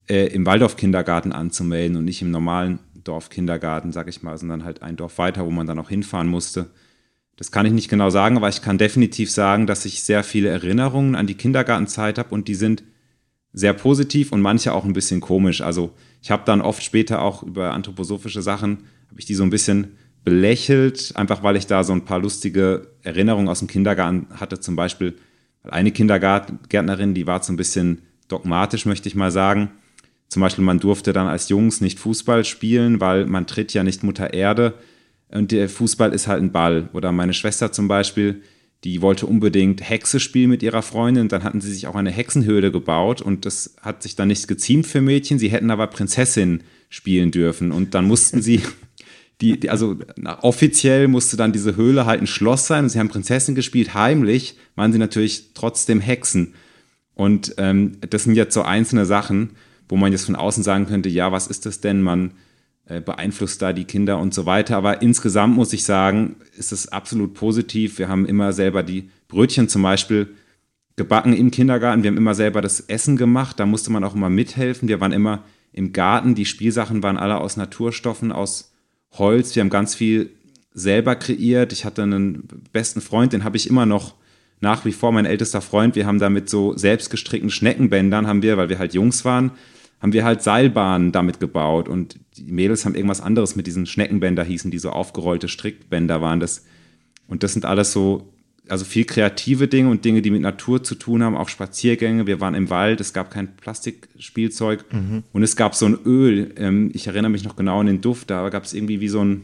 äh, 0.09 0.27
im 0.27 0.47
Waldorf-Kindergarten 0.47 1.33
anzumelden 1.33 1.97
und 1.97 2.05
nicht 2.05 2.23
im 2.23 2.31
normalen 2.31 2.79
Dorfkindergarten, 3.07 3.93
sag 3.93 4.09
ich 4.09 4.23
mal, 4.23 4.37
sondern 4.39 4.65
halt 4.65 4.83
ein 4.83 4.97
Dorf 4.97 5.19
weiter, 5.19 5.45
wo 5.47 5.51
man 5.51 5.67
dann 5.67 5.79
auch 5.79 5.89
hinfahren 5.89 6.29
musste. 6.29 6.71
Das 7.37 7.51
kann 7.51 7.67
ich 7.67 7.73
nicht 7.73 7.89
genau 7.89 8.11
sagen, 8.11 8.37
aber 8.37 8.49
ich 8.49 8.63
kann 8.63 8.79
definitiv 8.79 9.31
sagen, 9.31 9.67
dass 9.67 9.85
ich 9.85 10.03
sehr 10.03 10.25
viele 10.25 10.49
Erinnerungen 10.49 11.15
an 11.15 11.27
die 11.27 11.35
Kindergartenzeit 11.35 12.19
habe 12.19 12.35
und 12.35 12.49
die 12.49 12.55
sind 12.55 12.83
sehr 13.53 13.73
positiv 13.73 14.33
und 14.33 14.41
manche 14.41 14.73
auch 14.73 14.85
ein 14.85 14.93
bisschen 14.93 15.21
komisch. 15.21 15.61
Also 15.61 15.93
ich 16.23 16.31
habe 16.31 16.43
dann 16.47 16.61
oft 16.61 16.83
später 16.83 17.23
auch 17.23 17.43
über 17.43 17.73
anthroposophische 17.73 18.43
Sachen, 18.43 18.85
habe 19.09 19.21
ich 19.21 19.27
die 19.27 19.35
so 19.35 19.43
ein 19.43 19.51
bisschen 19.51 19.97
belächelt, 20.25 21.13
einfach 21.15 21.43
weil 21.43 21.57
ich 21.57 21.67
da 21.67 21.85
so 21.85 21.93
ein 21.93 22.05
paar 22.05 22.19
lustige 22.19 22.89
Erinnerungen 23.03 23.49
aus 23.49 23.61
dem 23.61 23.69
Kindergarten 23.69 24.27
hatte. 24.35 24.61
Zum 24.61 24.75
Beispiel 24.75 25.15
eine 25.63 25.93
Kindergärtnerin, 25.93 27.15
die 27.15 27.27
war 27.27 27.43
so 27.43 27.53
ein 27.53 27.57
bisschen 27.57 28.03
dogmatisch, 28.29 28.87
möchte 28.87 29.09
ich 29.09 29.15
mal 29.15 29.31
sagen. 29.31 29.71
Zum 30.29 30.43
Beispiel, 30.43 30.65
man 30.65 30.81
durfte 30.81 31.13
dann 31.13 31.29
als 31.29 31.49
Jungs 31.49 31.81
nicht 31.81 31.99
Fußball 31.99 32.45
spielen, 32.45 33.01
weil 33.01 33.27
man 33.27 33.47
tritt 33.47 33.73
ja 33.75 33.83
nicht 33.83 34.03
Mutter 34.03 34.35
Erde 34.35 34.75
und 35.29 35.53
der 35.53 35.69
Fußball 35.69 36.13
ist 36.13 36.27
halt 36.27 36.43
ein 36.43 36.53
Ball. 36.53 36.89
Oder 36.93 37.13
meine 37.13 37.33
Schwester 37.33 37.73
zum 37.73 37.89
Beispiel, 37.89 38.43
die 38.85 39.03
wollte 39.03 39.27
unbedingt 39.27 39.89
Hexe 39.89 40.21
spielen 40.21 40.51
mit 40.51 40.63
ihrer 40.63 40.83
Freundin. 40.83 41.29
Dann 41.29 41.43
hatten 41.43 41.61
sie 41.61 41.73
sich 41.73 41.87
auch 41.87 41.95
eine 41.95 42.11
Hexenhöhle 42.11 42.71
gebaut 42.71 43.21
und 43.21 43.47
das 43.47 43.77
hat 43.81 44.03
sich 44.03 44.17
dann 44.17 44.29
nicht 44.29 44.47
geziemt 44.49 44.87
für 44.87 45.01
Mädchen. 45.01 45.39
Sie 45.39 45.49
hätten 45.49 45.71
aber 45.71 45.87
Prinzessin 45.89 46.63
spielen 46.89 47.31
dürfen 47.31 47.73
und 47.73 47.95
dann 47.95 48.07
mussten 48.07 48.43
sie 48.43 48.63
die, 49.41 49.59
die, 49.59 49.71
also 49.71 49.97
offiziell 50.43 51.09
musste 51.09 51.37
dann 51.37 51.53
diese 51.53 51.77
Höhle 51.77 52.07
halt 52.07 52.21
ein 52.21 52.27
Schloss 52.27 52.67
sein 52.67 52.85
und 52.85 52.91
sie 52.91 52.99
haben 52.99 53.09
Prinzessin 53.09 53.55
gespielt. 53.55 53.95
Heimlich 53.95 54.57
waren 54.77 54.93
sie 54.93 54.99
natürlich 54.99 55.53
trotzdem 55.55 56.01
Hexen. 56.01 56.55
Und 57.15 57.55
ähm, 57.59 57.99
das 58.09 58.25
sind 58.25 58.35
jetzt 58.35 58.55
so 58.55 58.63
einzelne 58.63 59.07
Sachen, 59.07 59.51
wo 59.89 59.97
man 59.97 60.13
jetzt 60.13 60.25
von 60.25 60.37
außen 60.37 60.63
sagen 60.63 60.87
könnte, 60.87 61.09
ja, 61.09 61.33
was 61.33 61.47
ist 61.47 61.67
das 61.67 61.81
denn? 61.81 62.03
Man 62.03 62.33
äh, 62.87 63.01
beeinflusst 63.01 63.63
da 63.63 63.73
die 63.73 63.85
Kinder 63.85 64.19
und 64.19 64.35
so 64.35 64.47
weiter. 64.47 64.77
Aber 64.77 65.03
insgesamt 65.03 65.57
muss 65.57 65.73
ich 65.73 65.85
sagen, 65.85 66.37
ist 66.57 66.73
es 66.73 66.89
absolut 66.89 67.35
positiv. 67.35 67.99
Wir 67.99 68.09
haben 68.09 68.27
immer 68.27 68.53
selber 68.53 68.83
die 68.83 69.11
Brötchen 69.29 69.69
zum 69.69 69.83
Beispiel 69.83 70.29
gebacken 70.97 71.33
im 71.33 71.51
Kindergarten. 71.51 72.03
Wir 72.03 72.11
haben 72.11 72.17
immer 72.17 72.35
selber 72.35 72.61
das 72.61 72.81
Essen 72.81 73.17
gemacht. 73.17 73.61
Da 73.61 73.67
musste 73.67 73.91
man 73.91 74.05
auch 74.05 74.15
immer 74.15 74.31
mithelfen. 74.31 74.89
Wir 74.89 75.01
waren 75.01 75.13
immer 75.13 75.45
im 75.73 75.93
Garten. 75.93 76.35
Die 76.35 76.47
Spielsachen 76.47 77.03
waren 77.03 77.17
alle 77.17 77.39
aus 77.39 77.57
Naturstoffen, 77.57 78.33
aus 78.33 78.73
Holz. 79.13 79.55
Wir 79.55 79.61
haben 79.61 79.71
ganz 79.71 79.95
viel 79.95 80.31
selber 80.73 81.17
kreiert. 81.17 81.73
Ich 81.73 81.85
hatte 81.85 82.03
einen 82.03 82.49
besten 82.73 83.01
Freund, 83.01 83.33
den 83.33 83.45
habe 83.45 83.57
ich 83.57 83.69
immer 83.69 83.87
noch 83.87 84.15
nach 84.61 84.85
wie 84.85 84.93
vor, 84.93 85.13
mein 85.13 85.27
ältester 85.27 85.61
Freund. 85.61 85.97
Wir 85.97 86.07
haben 86.07 86.19
da 86.19 86.31
mit 86.31 86.49
so 86.49 86.77
selbstgestrickten 86.77 87.51
Schneckenbändern, 87.51 88.27
haben 88.27 88.43
wir, 88.43 88.57
weil 88.57 88.69
wir 88.69 88.79
halt 88.79 88.95
Jungs 88.95 89.25
waren, 89.25 89.53
haben 90.07 90.13
wir 90.13 90.25
halt 90.25 90.41
Seilbahnen 90.41 91.11
damit 91.11 91.41
gebaut. 91.41 91.89
Und 91.89 92.21
die 92.37 92.53
Mädels 92.53 92.85
haben 92.85 92.95
irgendwas 92.95 93.21
anderes 93.21 93.57
mit 93.57 93.67
diesen 93.67 93.87
Schneckenbänder 93.87 94.45
hießen, 94.45 94.71
die 94.71 94.79
so 94.79 94.91
aufgerollte 94.91 95.49
Strickbänder 95.49 96.21
waren 96.21 96.39
das. 96.39 96.65
Und 97.27 97.43
das 97.43 97.55
sind 97.55 97.65
alles 97.65 97.91
so, 97.91 98.33
also 98.69 98.85
viel 98.85 99.05
kreative 99.05 99.67
Dinge 99.67 99.91
und 99.91 100.05
Dinge, 100.05 100.23
die 100.23 100.31
mit 100.31 100.43
Natur 100.43 100.85
zu 100.85 100.95
tun 100.95 101.25
haben, 101.25 101.37
auch 101.37 101.49
Spaziergänge. 101.49 102.29
Wir 102.29 102.41
waren 102.41 102.55
im 102.55 102.71
Wald, 102.71 103.01
es 103.01 103.15
gab 103.15 103.33
kein 103.33 103.57
Plastikspielzeug 103.57 104.85
mhm. 104.93 105.25
und 105.33 105.43
es 105.43 105.57
gab 105.57 105.75
so 105.75 105.87
ein 105.87 105.99
Öl. 106.05 106.55
Ähm, 106.57 106.93
ich 106.95 107.09
erinnere 107.09 107.33
mich 107.33 107.43
noch 107.43 107.57
genau 107.57 107.81
an 107.81 107.87
den 107.87 108.01
Duft, 108.01 108.31
da 108.31 108.49
gab 108.49 108.63
es 108.63 108.75
irgendwie 108.75 109.01
wie 109.01 109.09
so 109.09 109.25
ein 109.25 109.43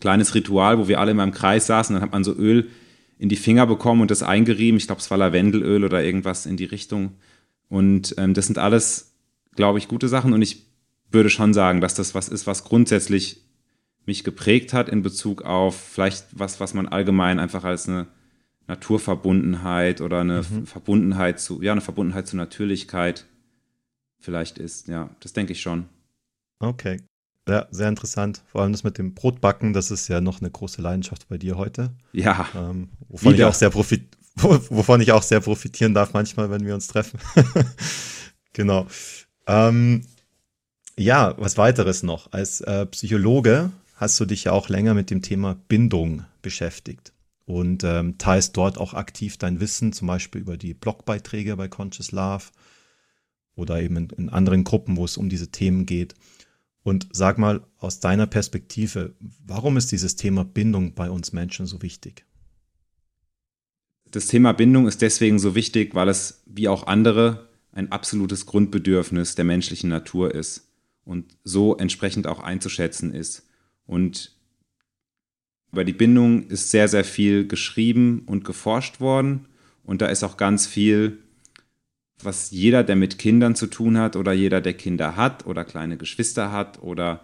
kleines 0.00 0.34
Ritual, 0.34 0.78
wo 0.78 0.86
wir 0.86 1.00
alle 1.00 1.12
immer 1.12 1.24
im 1.24 1.32
Kreis 1.32 1.66
saßen, 1.66 1.94
dann 1.94 2.02
hat 2.02 2.12
man 2.12 2.24
so 2.24 2.34
Öl 2.34 2.68
in 3.18 3.30
die 3.30 3.36
Finger 3.36 3.66
bekommen 3.66 4.02
und 4.02 4.10
das 4.10 4.22
eingerieben. 4.22 4.76
Ich 4.76 4.86
glaube, 4.86 5.00
es 5.00 5.10
war 5.10 5.16
Lavendelöl 5.16 5.82
oder 5.82 6.04
irgendwas 6.04 6.44
in 6.44 6.58
die 6.58 6.66
Richtung. 6.66 7.12
Und 7.70 8.14
ähm, 8.18 8.34
das 8.34 8.48
sind 8.48 8.58
alles, 8.58 9.11
glaube 9.54 9.78
ich, 9.78 9.88
gute 9.88 10.08
Sachen. 10.08 10.32
Und 10.32 10.42
ich 10.42 10.66
würde 11.10 11.30
schon 11.30 11.54
sagen, 11.54 11.80
dass 11.80 11.94
das 11.94 12.14
was 12.14 12.28
ist, 12.28 12.46
was 12.46 12.64
grundsätzlich 12.64 13.42
mich 14.06 14.24
geprägt 14.24 14.72
hat 14.72 14.88
in 14.88 15.02
Bezug 15.02 15.42
auf 15.42 15.76
vielleicht 15.76 16.26
was, 16.32 16.58
was 16.58 16.74
man 16.74 16.88
allgemein 16.88 17.38
einfach 17.38 17.64
als 17.64 17.88
eine 17.88 18.06
Naturverbundenheit 18.66 20.00
oder 20.00 20.20
eine 20.20 20.42
mhm. 20.42 20.66
Verbundenheit 20.66 21.40
zu, 21.40 21.62
ja, 21.62 21.72
eine 21.72 21.80
Verbundenheit 21.80 22.26
zur 22.26 22.38
Natürlichkeit 22.38 23.26
vielleicht 24.18 24.58
ist. 24.58 24.88
Ja, 24.88 25.10
das 25.20 25.32
denke 25.32 25.52
ich 25.52 25.60
schon. 25.60 25.86
Okay. 26.58 27.00
Ja, 27.48 27.66
sehr 27.70 27.88
interessant. 27.88 28.42
Vor 28.46 28.62
allem 28.62 28.72
das 28.72 28.84
mit 28.84 28.98
dem 28.98 29.14
Brotbacken, 29.14 29.72
das 29.72 29.90
ist 29.90 30.06
ja 30.08 30.20
noch 30.20 30.40
eine 30.40 30.50
große 30.50 30.80
Leidenschaft 30.80 31.28
bei 31.28 31.38
dir 31.38 31.56
heute. 31.56 31.90
Ja. 32.12 32.48
Ähm, 32.54 32.90
wovon, 33.08 33.34
ich 33.34 33.44
auch 33.44 33.54
sehr 33.54 33.70
profit 33.70 34.16
wovon 34.36 35.00
ich 35.00 35.12
auch 35.12 35.22
sehr 35.22 35.40
profitieren 35.40 35.94
darf 35.94 36.12
manchmal, 36.12 36.50
wenn 36.50 36.64
wir 36.64 36.74
uns 36.74 36.86
treffen. 36.86 37.18
genau. 38.52 38.86
Ähm, 39.46 40.02
ja, 40.98 41.34
was 41.38 41.56
weiteres 41.56 42.02
noch. 42.02 42.32
Als 42.32 42.60
äh, 42.60 42.86
Psychologe 42.86 43.72
hast 43.96 44.18
du 44.20 44.24
dich 44.24 44.44
ja 44.44 44.52
auch 44.52 44.68
länger 44.68 44.94
mit 44.94 45.10
dem 45.10 45.22
Thema 45.22 45.56
Bindung 45.68 46.24
beschäftigt 46.42 47.12
und 47.46 47.84
ähm, 47.84 48.18
teilst 48.18 48.56
dort 48.56 48.78
auch 48.78 48.94
aktiv 48.94 49.36
dein 49.36 49.60
Wissen, 49.60 49.92
zum 49.92 50.08
Beispiel 50.08 50.40
über 50.40 50.56
die 50.56 50.74
Blogbeiträge 50.74 51.56
bei 51.56 51.68
Conscious 51.68 52.12
Love 52.12 52.44
oder 53.54 53.80
eben 53.80 53.96
in, 53.96 54.10
in 54.10 54.28
anderen 54.28 54.64
Gruppen, 54.64 54.96
wo 54.96 55.04
es 55.04 55.16
um 55.16 55.28
diese 55.28 55.50
Themen 55.50 55.86
geht. 55.86 56.14
Und 56.82 57.08
sag 57.12 57.38
mal 57.38 57.64
aus 57.78 58.00
deiner 58.00 58.26
Perspektive, 58.26 59.14
warum 59.44 59.76
ist 59.76 59.92
dieses 59.92 60.16
Thema 60.16 60.44
Bindung 60.44 60.94
bei 60.94 61.10
uns 61.10 61.32
Menschen 61.32 61.66
so 61.66 61.80
wichtig? 61.80 62.26
Das 64.10 64.26
Thema 64.26 64.52
Bindung 64.52 64.88
ist 64.88 65.00
deswegen 65.00 65.38
so 65.38 65.54
wichtig, 65.54 65.94
weil 65.94 66.08
es 66.08 66.42
wie 66.46 66.68
auch 66.68 66.86
andere 66.86 67.48
ein 67.72 67.90
absolutes 67.90 68.46
Grundbedürfnis 68.46 69.34
der 69.34 69.44
menschlichen 69.44 69.90
Natur 69.90 70.34
ist 70.34 70.68
und 71.04 71.36
so 71.42 71.76
entsprechend 71.76 72.26
auch 72.26 72.40
einzuschätzen 72.40 73.14
ist. 73.14 73.46
Und 73.86 74.36
über 75.72 75.84
die 75.84 75.94
Bindung 75.94 76.46
ist 76.48 76.70
sehr, 76.70 76.86
sehr 76.86 77.04
viel 77.04 77.48
geschrieben 77.48 78.22
und 78.26 78.44
geforscht 78.44 79.00
worden. 79.00 79.46
Und 79.84 80.02
da 80.02 80.06
ist 80.06 80.22
auch 80.22 80.36
ganz 80.36 80.66
viel, 80.66 81.18
was 82.22 82.50
jeder, 82.50 82.84
der 82.84 82.94
mit 82.94 83.18
Kindern 83.18 83.54
zu 83.54 83.66
tun 83.66 83.98
hat 83.98 84.16
oder 84.16 84.32
jeder, 84.32 84.60
der 84.60 84.74
Kinder 84.74 85.16
hat 85.16 85.46
oder 85.46 85.64
kleine 85.64 85.96
Geschwister 85.96 86.52
hat 86.52 86.82
oder 86.82 87.22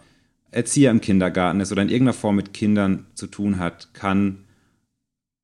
Erzieher 0.51 0.91
im 0.91 1.03
Kindergarten 1.03 1.61
ist 1.61 1.73
oder 1.73 1.83
in 1.83 1.91
irgendeiner 1.91 2.15
Form 2.15 2.37
mit 2.37 2.55
Kindern 2.55 3.07
zu 3.15 3.27
tun 3.27 3.59
hat, 3.59 3.93
kann 3.93 4.45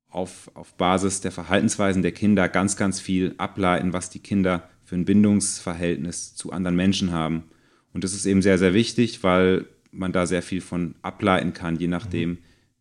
auf, 0.09 0.49
auf 0.55 0.73
Basis 0.73 1.21
der 1.21 1.31
Verhaltensweisen 1.31 2.01
der 2.01 2.11
Kinder 2.11 2.49
ganz, 2.49 2.75
ganz 2.75 2.99
viel 2.99 3.35
ableiten, 3.37 3.93
was 3.93 4.09
die 4.09 4.19
Kinder 4.19 4.67
für 4.85 4.95
ein 4.95 5.05
Bindungsverhältnis 5.05 6.35
zu 6.35 6.51
anderen 6.51 6.75
Menschen 6.75 7.11
haben. 7.11 7.43
Und 7.93 8.03
das 8.03 8.13
ist 8.13 8.25
eben 8.25 8.41
sehr, 8.41 8.57
sehr 8.57 8.73
wichtig, 8.73 9.23
weil 9.23 9.65
man 9.91 10.11
da 10.11 10.25
sehr 10.25 10.41
viel 10.41 10.61
von 10.61 10.95
ableiten 11.01 11.53
kann, 11.53 11.77
je 11.77 11.87
nachdem, 11.87 12.29
mhm 12.31 12.37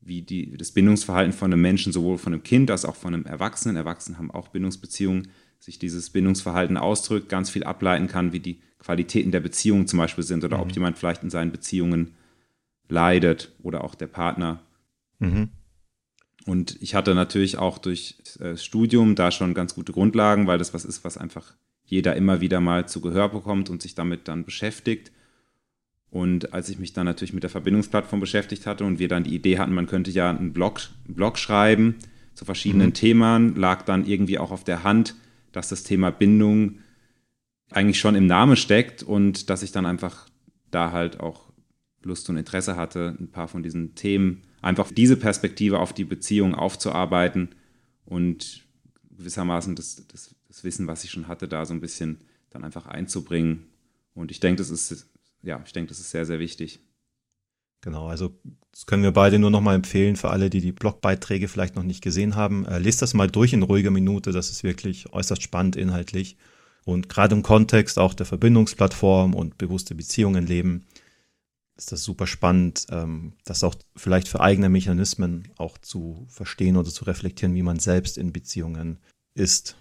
wie 0.07 0.23
die, 0.23 0.57
das 0.57 0.73
Bindungsverhalten 0.73 1.33
von 1.33 1.53
einem 1.53 1.63
Menschen, 1.63 1.93
sowohl 1.93 2.19
von 2.19 2.33
einem 2.33 2.43
Kind 2.43 2.71
als 2.71 2.85
auch 2.85 2.97
von 2.97 3.15
einem 3.15 3.27
Erwachsenen, 3.27 3.77
Erwachsenen 3.77 4.19
haben 4.19 4.31
auch 4.31 4.49
Bindungsbeziehungen, 4.49 5.29
sich 5.59 5.79
dieses 5.79 6.11
Bindungsverhalten 6.11 6.77
ausdrückt, 6.77 7.29
ganz 7.29 7.51
viel 7.51 7.65
ableiten 7.65 8.07
kann, 8.07 8.33
wie 8.33 8.41
die 8.41 8.61
Qualitäten 8.79 9.31
der 9.31 9.41
Beziehung 9.41 9.87
zum 9.87 9.99
Beispiel 9.99 10.25
sind 10.25 10.45
oder 10.45 10.59
mhm. 10.59 10.63
ob 10.63 10.73
jemand 10.73 10.99
vielleicht 10.99 11.23
in 11.23 11.31
seinen 11.31 11.53
Beziehungen 11.53 12.15
leidet 12.89 13.53
oder 13.63 13.83
auch 13.83 13.95
der 13.95 14.09
Partner. 14.09 14.63
Mhm. 15.21 15.49
Und 16.47 16.77
ich 16.83 16.95
hatte 16.95 17.15
natürlich 17.15 17.59
auch 17.59 17.79
durch 17.79 18.17
äh, 18.39 18.57
Studium 18.57 19.15
da 19.15 19.31
schon 19.31 19.55
ganz 19.55 19.75
gute 19.75 19.93
Grundlagen, 19.93 20.47
weil 20.47 20.59
das 20.59 20.75
was 20.75 20.85
ist, 20.85 21.05
was 21.05 21.17
einfach 21.17 21.55
jeder 21.85 22.17
immer 22.17 22.41
wieder 22.41 22.61
mal 22.61 22.89
zu 22.89 23.01
Gehör 23.01 23.29
bekommt 23.29 23.71
und 23.71 23.83
sich 23.83 23.95
damit 23.95 24.29
dann 24.29 24.45
beschäftigt. 24.45 25.13
Und 26.11 26.53
als 26.53 26.69
ich 26.69 26.79
mich 26.79 26.93
dann 26.93 27.07
natürlich 27.07 27.33
mit 27.33 27.43
der 27.43 27.51
Verbindungsplattform 27.51 28.21
beschäftigt 28.21 28.67
hatte 28.67 28.85
und 28.85 28.99
wir 28.99 29.09
dann 29.09 29.25
die 29.25 29.35
Idee 29.35 29.59
hatten, 29.59 29.75
man 29.75 29.87
könnte 29.87 30.11
ja 30.11 30.31
einen 30.31 30.53
Blog, 30.53 30.81
einen 31.07 31.15
Blog 31.15 31.39
schreiben 31.39 31.97
zu 32.35 32.45
verschiedenen 32.45 32.89
mhm. 32.89 32.95
Themen, 32.95 33.57
lag 33.57 33.83
dann 33.83 34.07
irgendwie 34.07 34.39
auch 34.39 34.51
auf 34.51 34.65
der 34.65 34.85
Hand, 34.85 35.15
dass 35.53 35.69
das 35.69 35.83
Thema 35.83 36.11
Bindung 36.11 36.79
eigentlich 37.71 37.99
schon 37.99 38.15
im 38.15 38.27
Namen 38.27 38.57
steckt 38.57 39.03
und 39.03 39.51
dass 39.51 39.63
ich 39.63 39.73
dann 39.73 39.87
einfach 39.87 40.29
da 40.71 40.93
halt 40.93 41.21
auch 41.21 41.53
Lust 42.03 42.29
und 42.29 42.37
Interesse 42.37 42.77
hatte, 42.77 43.17
ein 43.19 43.31
paar 43.31 43.49
von 43.49 43.63
diesen 43.63 43.95
Themen, 43.95 44.43
einfach 44.65 44.91
diese 44.91 45.17
Perspektive 45.17 45.79
auf 45.79 45.93
die 45.93 46.05
Beziehung 46.05 46.55
aufzuarbeiten 46.55 47.51
und 48.07 48.65
gewissermaßen 49.17 49.77
das, 49.77 50.07
das, 50.09 50.35
das 50.49 50.65
Wissen, 50.65 50.87
was 50.87 51.05
ich 51.05 51.11
schon 51.11 51.29
hatte, 51.29 51.49
da 51.49 51.67
so 51.67 51.75
ein 51.75 51.81
bisschen 51.81 52.21
dann 52.51 52.65
einfach 52.65 52.87
einzubringen. 52.87 53.67
Und 54.15 54.31
ich 54.31 54.41
denke, 54.41 54.59
das 54.59 54.71
ist, 54.71 55.07
ja, 55.43 55.63
ich 55.67 55.73
denke, 55.73 55.91
das 55.91 56.01
ist 56.01 56.11
sehr, 56.11 56.25
sehr 56.25 56.39
wichtig. 56.39 56.81
Genau, 57.83 58.09
also 58.09 58.35
das 58.73 58.87
können 58.87 59.03
wir 59.03 59.13
beide 59.13 59.39
nur 59.39 59.51
noch 59.51 59.61
mal 59.61 59.75
empfehlen 59.75 60.17
für 60.17 60.31
alle, 60.31 60.49
die 60.49 60.63
die 60.63 60.73
Blogbeiträge 60.73 61.49
vielleicht 61.49 61.77
noch 61.77 61.83
nicht 61.83 62.03
gesehen 62.03 62.35
haben. 62.35 62.65
Äh, 62.65 62.79
lest 62.79 63.03
das 63.03 63.13
mal 63.13 63.29
durch 63.29 63.53
in 63.53 63.63
ruhiger 63.63 63.91
Minute, 63.91 64.33
das 64.33 64.51
ist 64.51 64.65
wirklich 64.65 65.13
äußerst 65.13 65.43
spannend 65.43 65.77
inhaltlich. 65.77 66.39
Und 66.87 67.09
gerade 67.11 67.35
im 67.35 67.43
Kontext 67.43 67.99
auch 67.99 68.15
der 68.15 68.27
Verbindungsplattform 68.27 69.35
und 69.35 69.59
bewusste 69.59 69.95
Beziehungen 69.95 70.47
leben, 70.47 70.87
ist 71.77 71.93
das 71.93 72.05
super 72.05 72.27
spannend, 72.27 72.87
ähm, 72.91 73.33
das 73.45 73.65
auch 73.65 73.75
vielleicht 73.97 74.29
für 74.29 74.41
eigene 74.41 74.69
Mechanismen 74.69 75.49
auch 75.57 75.79
zu 75.79 76.27
verstehen 76.29 76.77
oder 76.77 76.91
zu 76.91 77.05
reflektieren, 77.05 77.55
wie 77.55 77.63
man 77.63 77.79
selbst 77.79 78.17
in 78.17 78.33
Beziehungen 78.33 78.99
ist. 79.35 79.77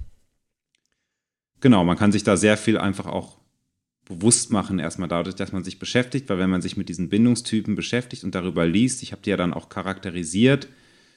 Genau, 1.60 1.84
man 1.84 1.98
kann 1.98 2.12
sich 2.12 2.24
da 2.24 2.36
sehr 2.36 2.58
viel 2.58 2.78
einfach 2.78 3.06
auch 3.06 3.38
bewusst 4.06 4.52
machen, 4.52 4.80
erstmal 4.80 5.08
dadurch, 5.08 5.36
dass 5.36 5.54
man 5.54 5.64
sich 5.64 5.80
beschäftigt, 5.80 6.30
weil 6.30 6.40
wenn 6.40 6.50
man 6.50 6.62
sich 6.62 6.76
mit 6.76 6.90
diesen 6.90 7.10
Bindungstypen 7.10 7.76
beschäftigt 7.76 8.24
und 8.24 8.36
darüber 8.36 8.66
liest, 8.66 9.02
ich 9.02 9.12
habe 9.12 9.22
die 9.22 9.30
ja 9.30 9.38
dann 9.38 9.54
auch 9.54 9.70
charakterisiert, 9.70 10.68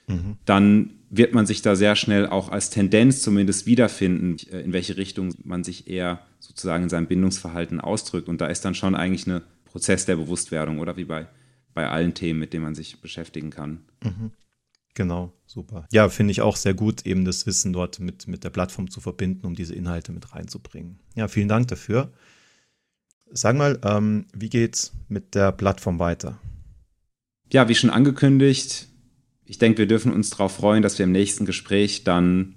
mhm. 0.06 0.36
dann 0.44 0.90
wird 1.10 1.34
man 1.34 1.46
sich 1.46 1.62
da 1.62 1.74
sehr 1.74 1.96
schnell 1.96 2.26
auch 2.26 2.48
als 2.48 2.70
Tendenz 2.70 3.22
zumindest 3.22 3.66
wiederfinden, 3.66 4.36
in 4.50 4.72
welche 4.72 4.96
Richtung 4.96 5.34
man 5.42 5.64
sich 5.64 5.88
eher 5.88 6.20
sozusagen 6.38 6.84
in 6.84 6.88
seinem 6.88 7.06
Bindungsverhalten 7.06 7.80
ausdrückt. 7.80 8.28
Und 8.28 8.40
da 8.40 8.46
ist 8.46 8.64
dann 8.64 8.74
schon 8.74 8.94
eigentlich 8.94 9.26
ein 9.26 9.40
Prozess 9.76 10.06
der 10.06 10.16
Bewusstwerdung, 10.16 10.78
oder 10.78 10.96
wie 10.96 11.04
bei, 11.04 11.28
bei 11.74 11.86
allen 11.86 12.14
Themen, 12.14 12.40
mit 12.40 12.54
denen 12.54 12.64
man 12.64 12.74
sich 12.74 13.02
beschäftigen 13.02 13.50
kann. 13.50 13.84
Mhm. 14.02 14.30
Genau, 14.94 15.34
super. 15.44 15.86
Ja, 15.92 16.08
finde 16.08 16.30
ich 16.30 16.40
auch 16.40 16.56
sehr 16.56 16.72
gut, 16.72 17.04
eben 17.04 17.26
das 17.26 17.46
Wissen 17.46 17.74
dort 17.74 18.00
mit, 18.00 18.26
mit 18.26 18.42
der 18.42 18.48
Plattform 18.48 18.90
zu 18.90 19.02
verbinden, 19.02 19.46
um 19.46 19.54
diese 19.54 19.74
Inhalte 19.74 20.12
mit 20.12 20.34
reinzubringen. 20.34 20.98
Ja, 21.14 21.28
vielen 21.28 21.48
Dank 21.48 21.68
dafür. 21.68 22.10
Sag 23.30 23.54
mal, 23.56 23.78
ähm, 23.84 24.24
wie 24.32 24.48
geht's 24.48 24.94
mit 25.08 25.34
der 25.34 25.52
Plattform 25.52 25.98
weiter? 25.98 26.40
Ja, 27.52 27.68
wie 27.68 27.74
schon 27.74 27.90
angekündigt, 27.90 28.88
ich 29.44 29.58
denke, 29.58 29.80
wir 29.80 29.86
dürfen 29.86 30.10
uns 30.10 30.30
darauf 30.30 30.52
freuen, 30.52 30.82
dass 30.82 30.98
wir 30.98 31.04
im 31.04 31.12
nächsten 31.12 31.44
Gespräch 31.44 32.02
dann 32.02 32.56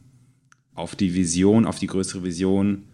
auf 0.74 0.96
die 0.96 1.16
Vision, 1.16 1.66
auf 1.66 1.80
die 1.80 1.88
größere 1.88 2.24
Vision 2.24 2.86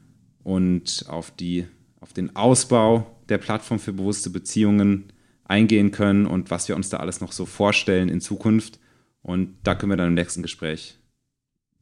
und 0.44 1.06
auf, 1.10 1.30
die, 1.30 1.68
auf 2.00 2.12
den 2.12 2.36
Ausbau 2.36 3.15
der 3.30 3.38
Plattform 3.38 3.80
für 3.80 3.94
bewusste 3.94 4.30
Beziehungen 4.30 5.12
eingehen 5.44 5.92
können 5.92 6.26
und 6.26 6.52
was 6.52 6.68
wir 6.68 6.76
uns 6.76 6.90
da 6.90 6.98
alles 6.98 7.22
noch 7.22 7.32
so 7.32 7.46
vorstellen 7.46 8.10
in 8.10 8.22
Zukunft. 8.22 8.80
Und 9.22 9.58
da 9.64 9.76
können 9.76 9.92
wir 9.92 9.98
dann 9.98 10.10
im 10.10 10.14
nächsten 10.14 10.42
Gespräch 10.42 10.98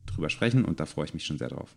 drüber 0.06 0.30
sprechen 0.30 0.66
und 0.66 0.80
da 0.80 0.86
freue 0.86 1.06
ich 1.06 1.14
mich 1.14 1.26
schon 1.26 1.38
sehr 1.38 1.50
drauf. 1.50 1.76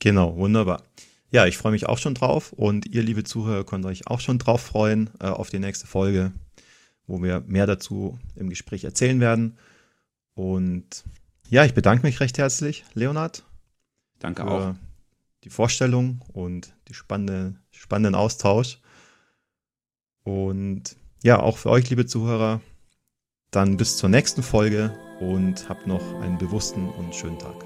Genau, 0.00 0.36
wunderbar. 0.36 0.82
Ja, 1.30 1.46
ich 1.46 1.56
freue 1.56 1.72
mich 1.72 1.86
auch 1.86 1.98
schon 1.98 2.14
drauf 2.14 2.52
und 2.52 2.86
ihr, 2.86 3.02
liebe 3.02 3.24
Zuhörer, 3.24 3.64
könnt 3.64 3.84
euch 3.84 4.06
auch 4.06 4.20
schon 4.20 4.38
drauf 4.38 4.60
freuen 4.60 5.10
äh, 5.20 5.26
auf 5.26 5.50
die 5.50 5.58
nächste 5.58 5.86
Folge, 5.86 6.32
wo 7.06 7.22
wir 7.22 7.42
mehr 7.46 7.66
dazu 7.66 8.18
im 8.36 8.48
Gespräch 8.48 8.84
erzählen 8.84 9.20
werden. 9.20 9.58
Und 10.34 11.04
ja, 11.48 11.64
ich 11.64 11.74
bedanke 11.74 12.06
mich 12.06 12.20
recht 12.20 12.38
herzlich, 12.38 12.84
Leonard. 12.94 13.42
Danke 14.18 14.44
auch. 14.46 14.74
Die 15.46 15.50
Vorstellung 15.50 16.24
und 16.32 16.74
die 16.88 16.94
spannende, 16.94 17.54
spannenden 17.70 18.16
Austausch. 18.16 18.80
Und 20.24 20.96
ja, 21.22 21.38
auch 21.38 21.56
für 21.56 21.70
euch, 21.70 21.88
liebe 21.88 22.04
Zuhörer, 22.04 22.60
dann 23.52 23.76
bis 23.76 23.96
zur 23.96 24.08
nächsten 24.08 24.42
Folge 24.42 24.92
und 25.20 25.68
habt 25.68 25.86
noch 25.86 26.02
einen 26.20 26.36
bewussten 26.36 26.88
und 26.88 27.14
schönen 27.14 27.38
Tag. 27.38 27.64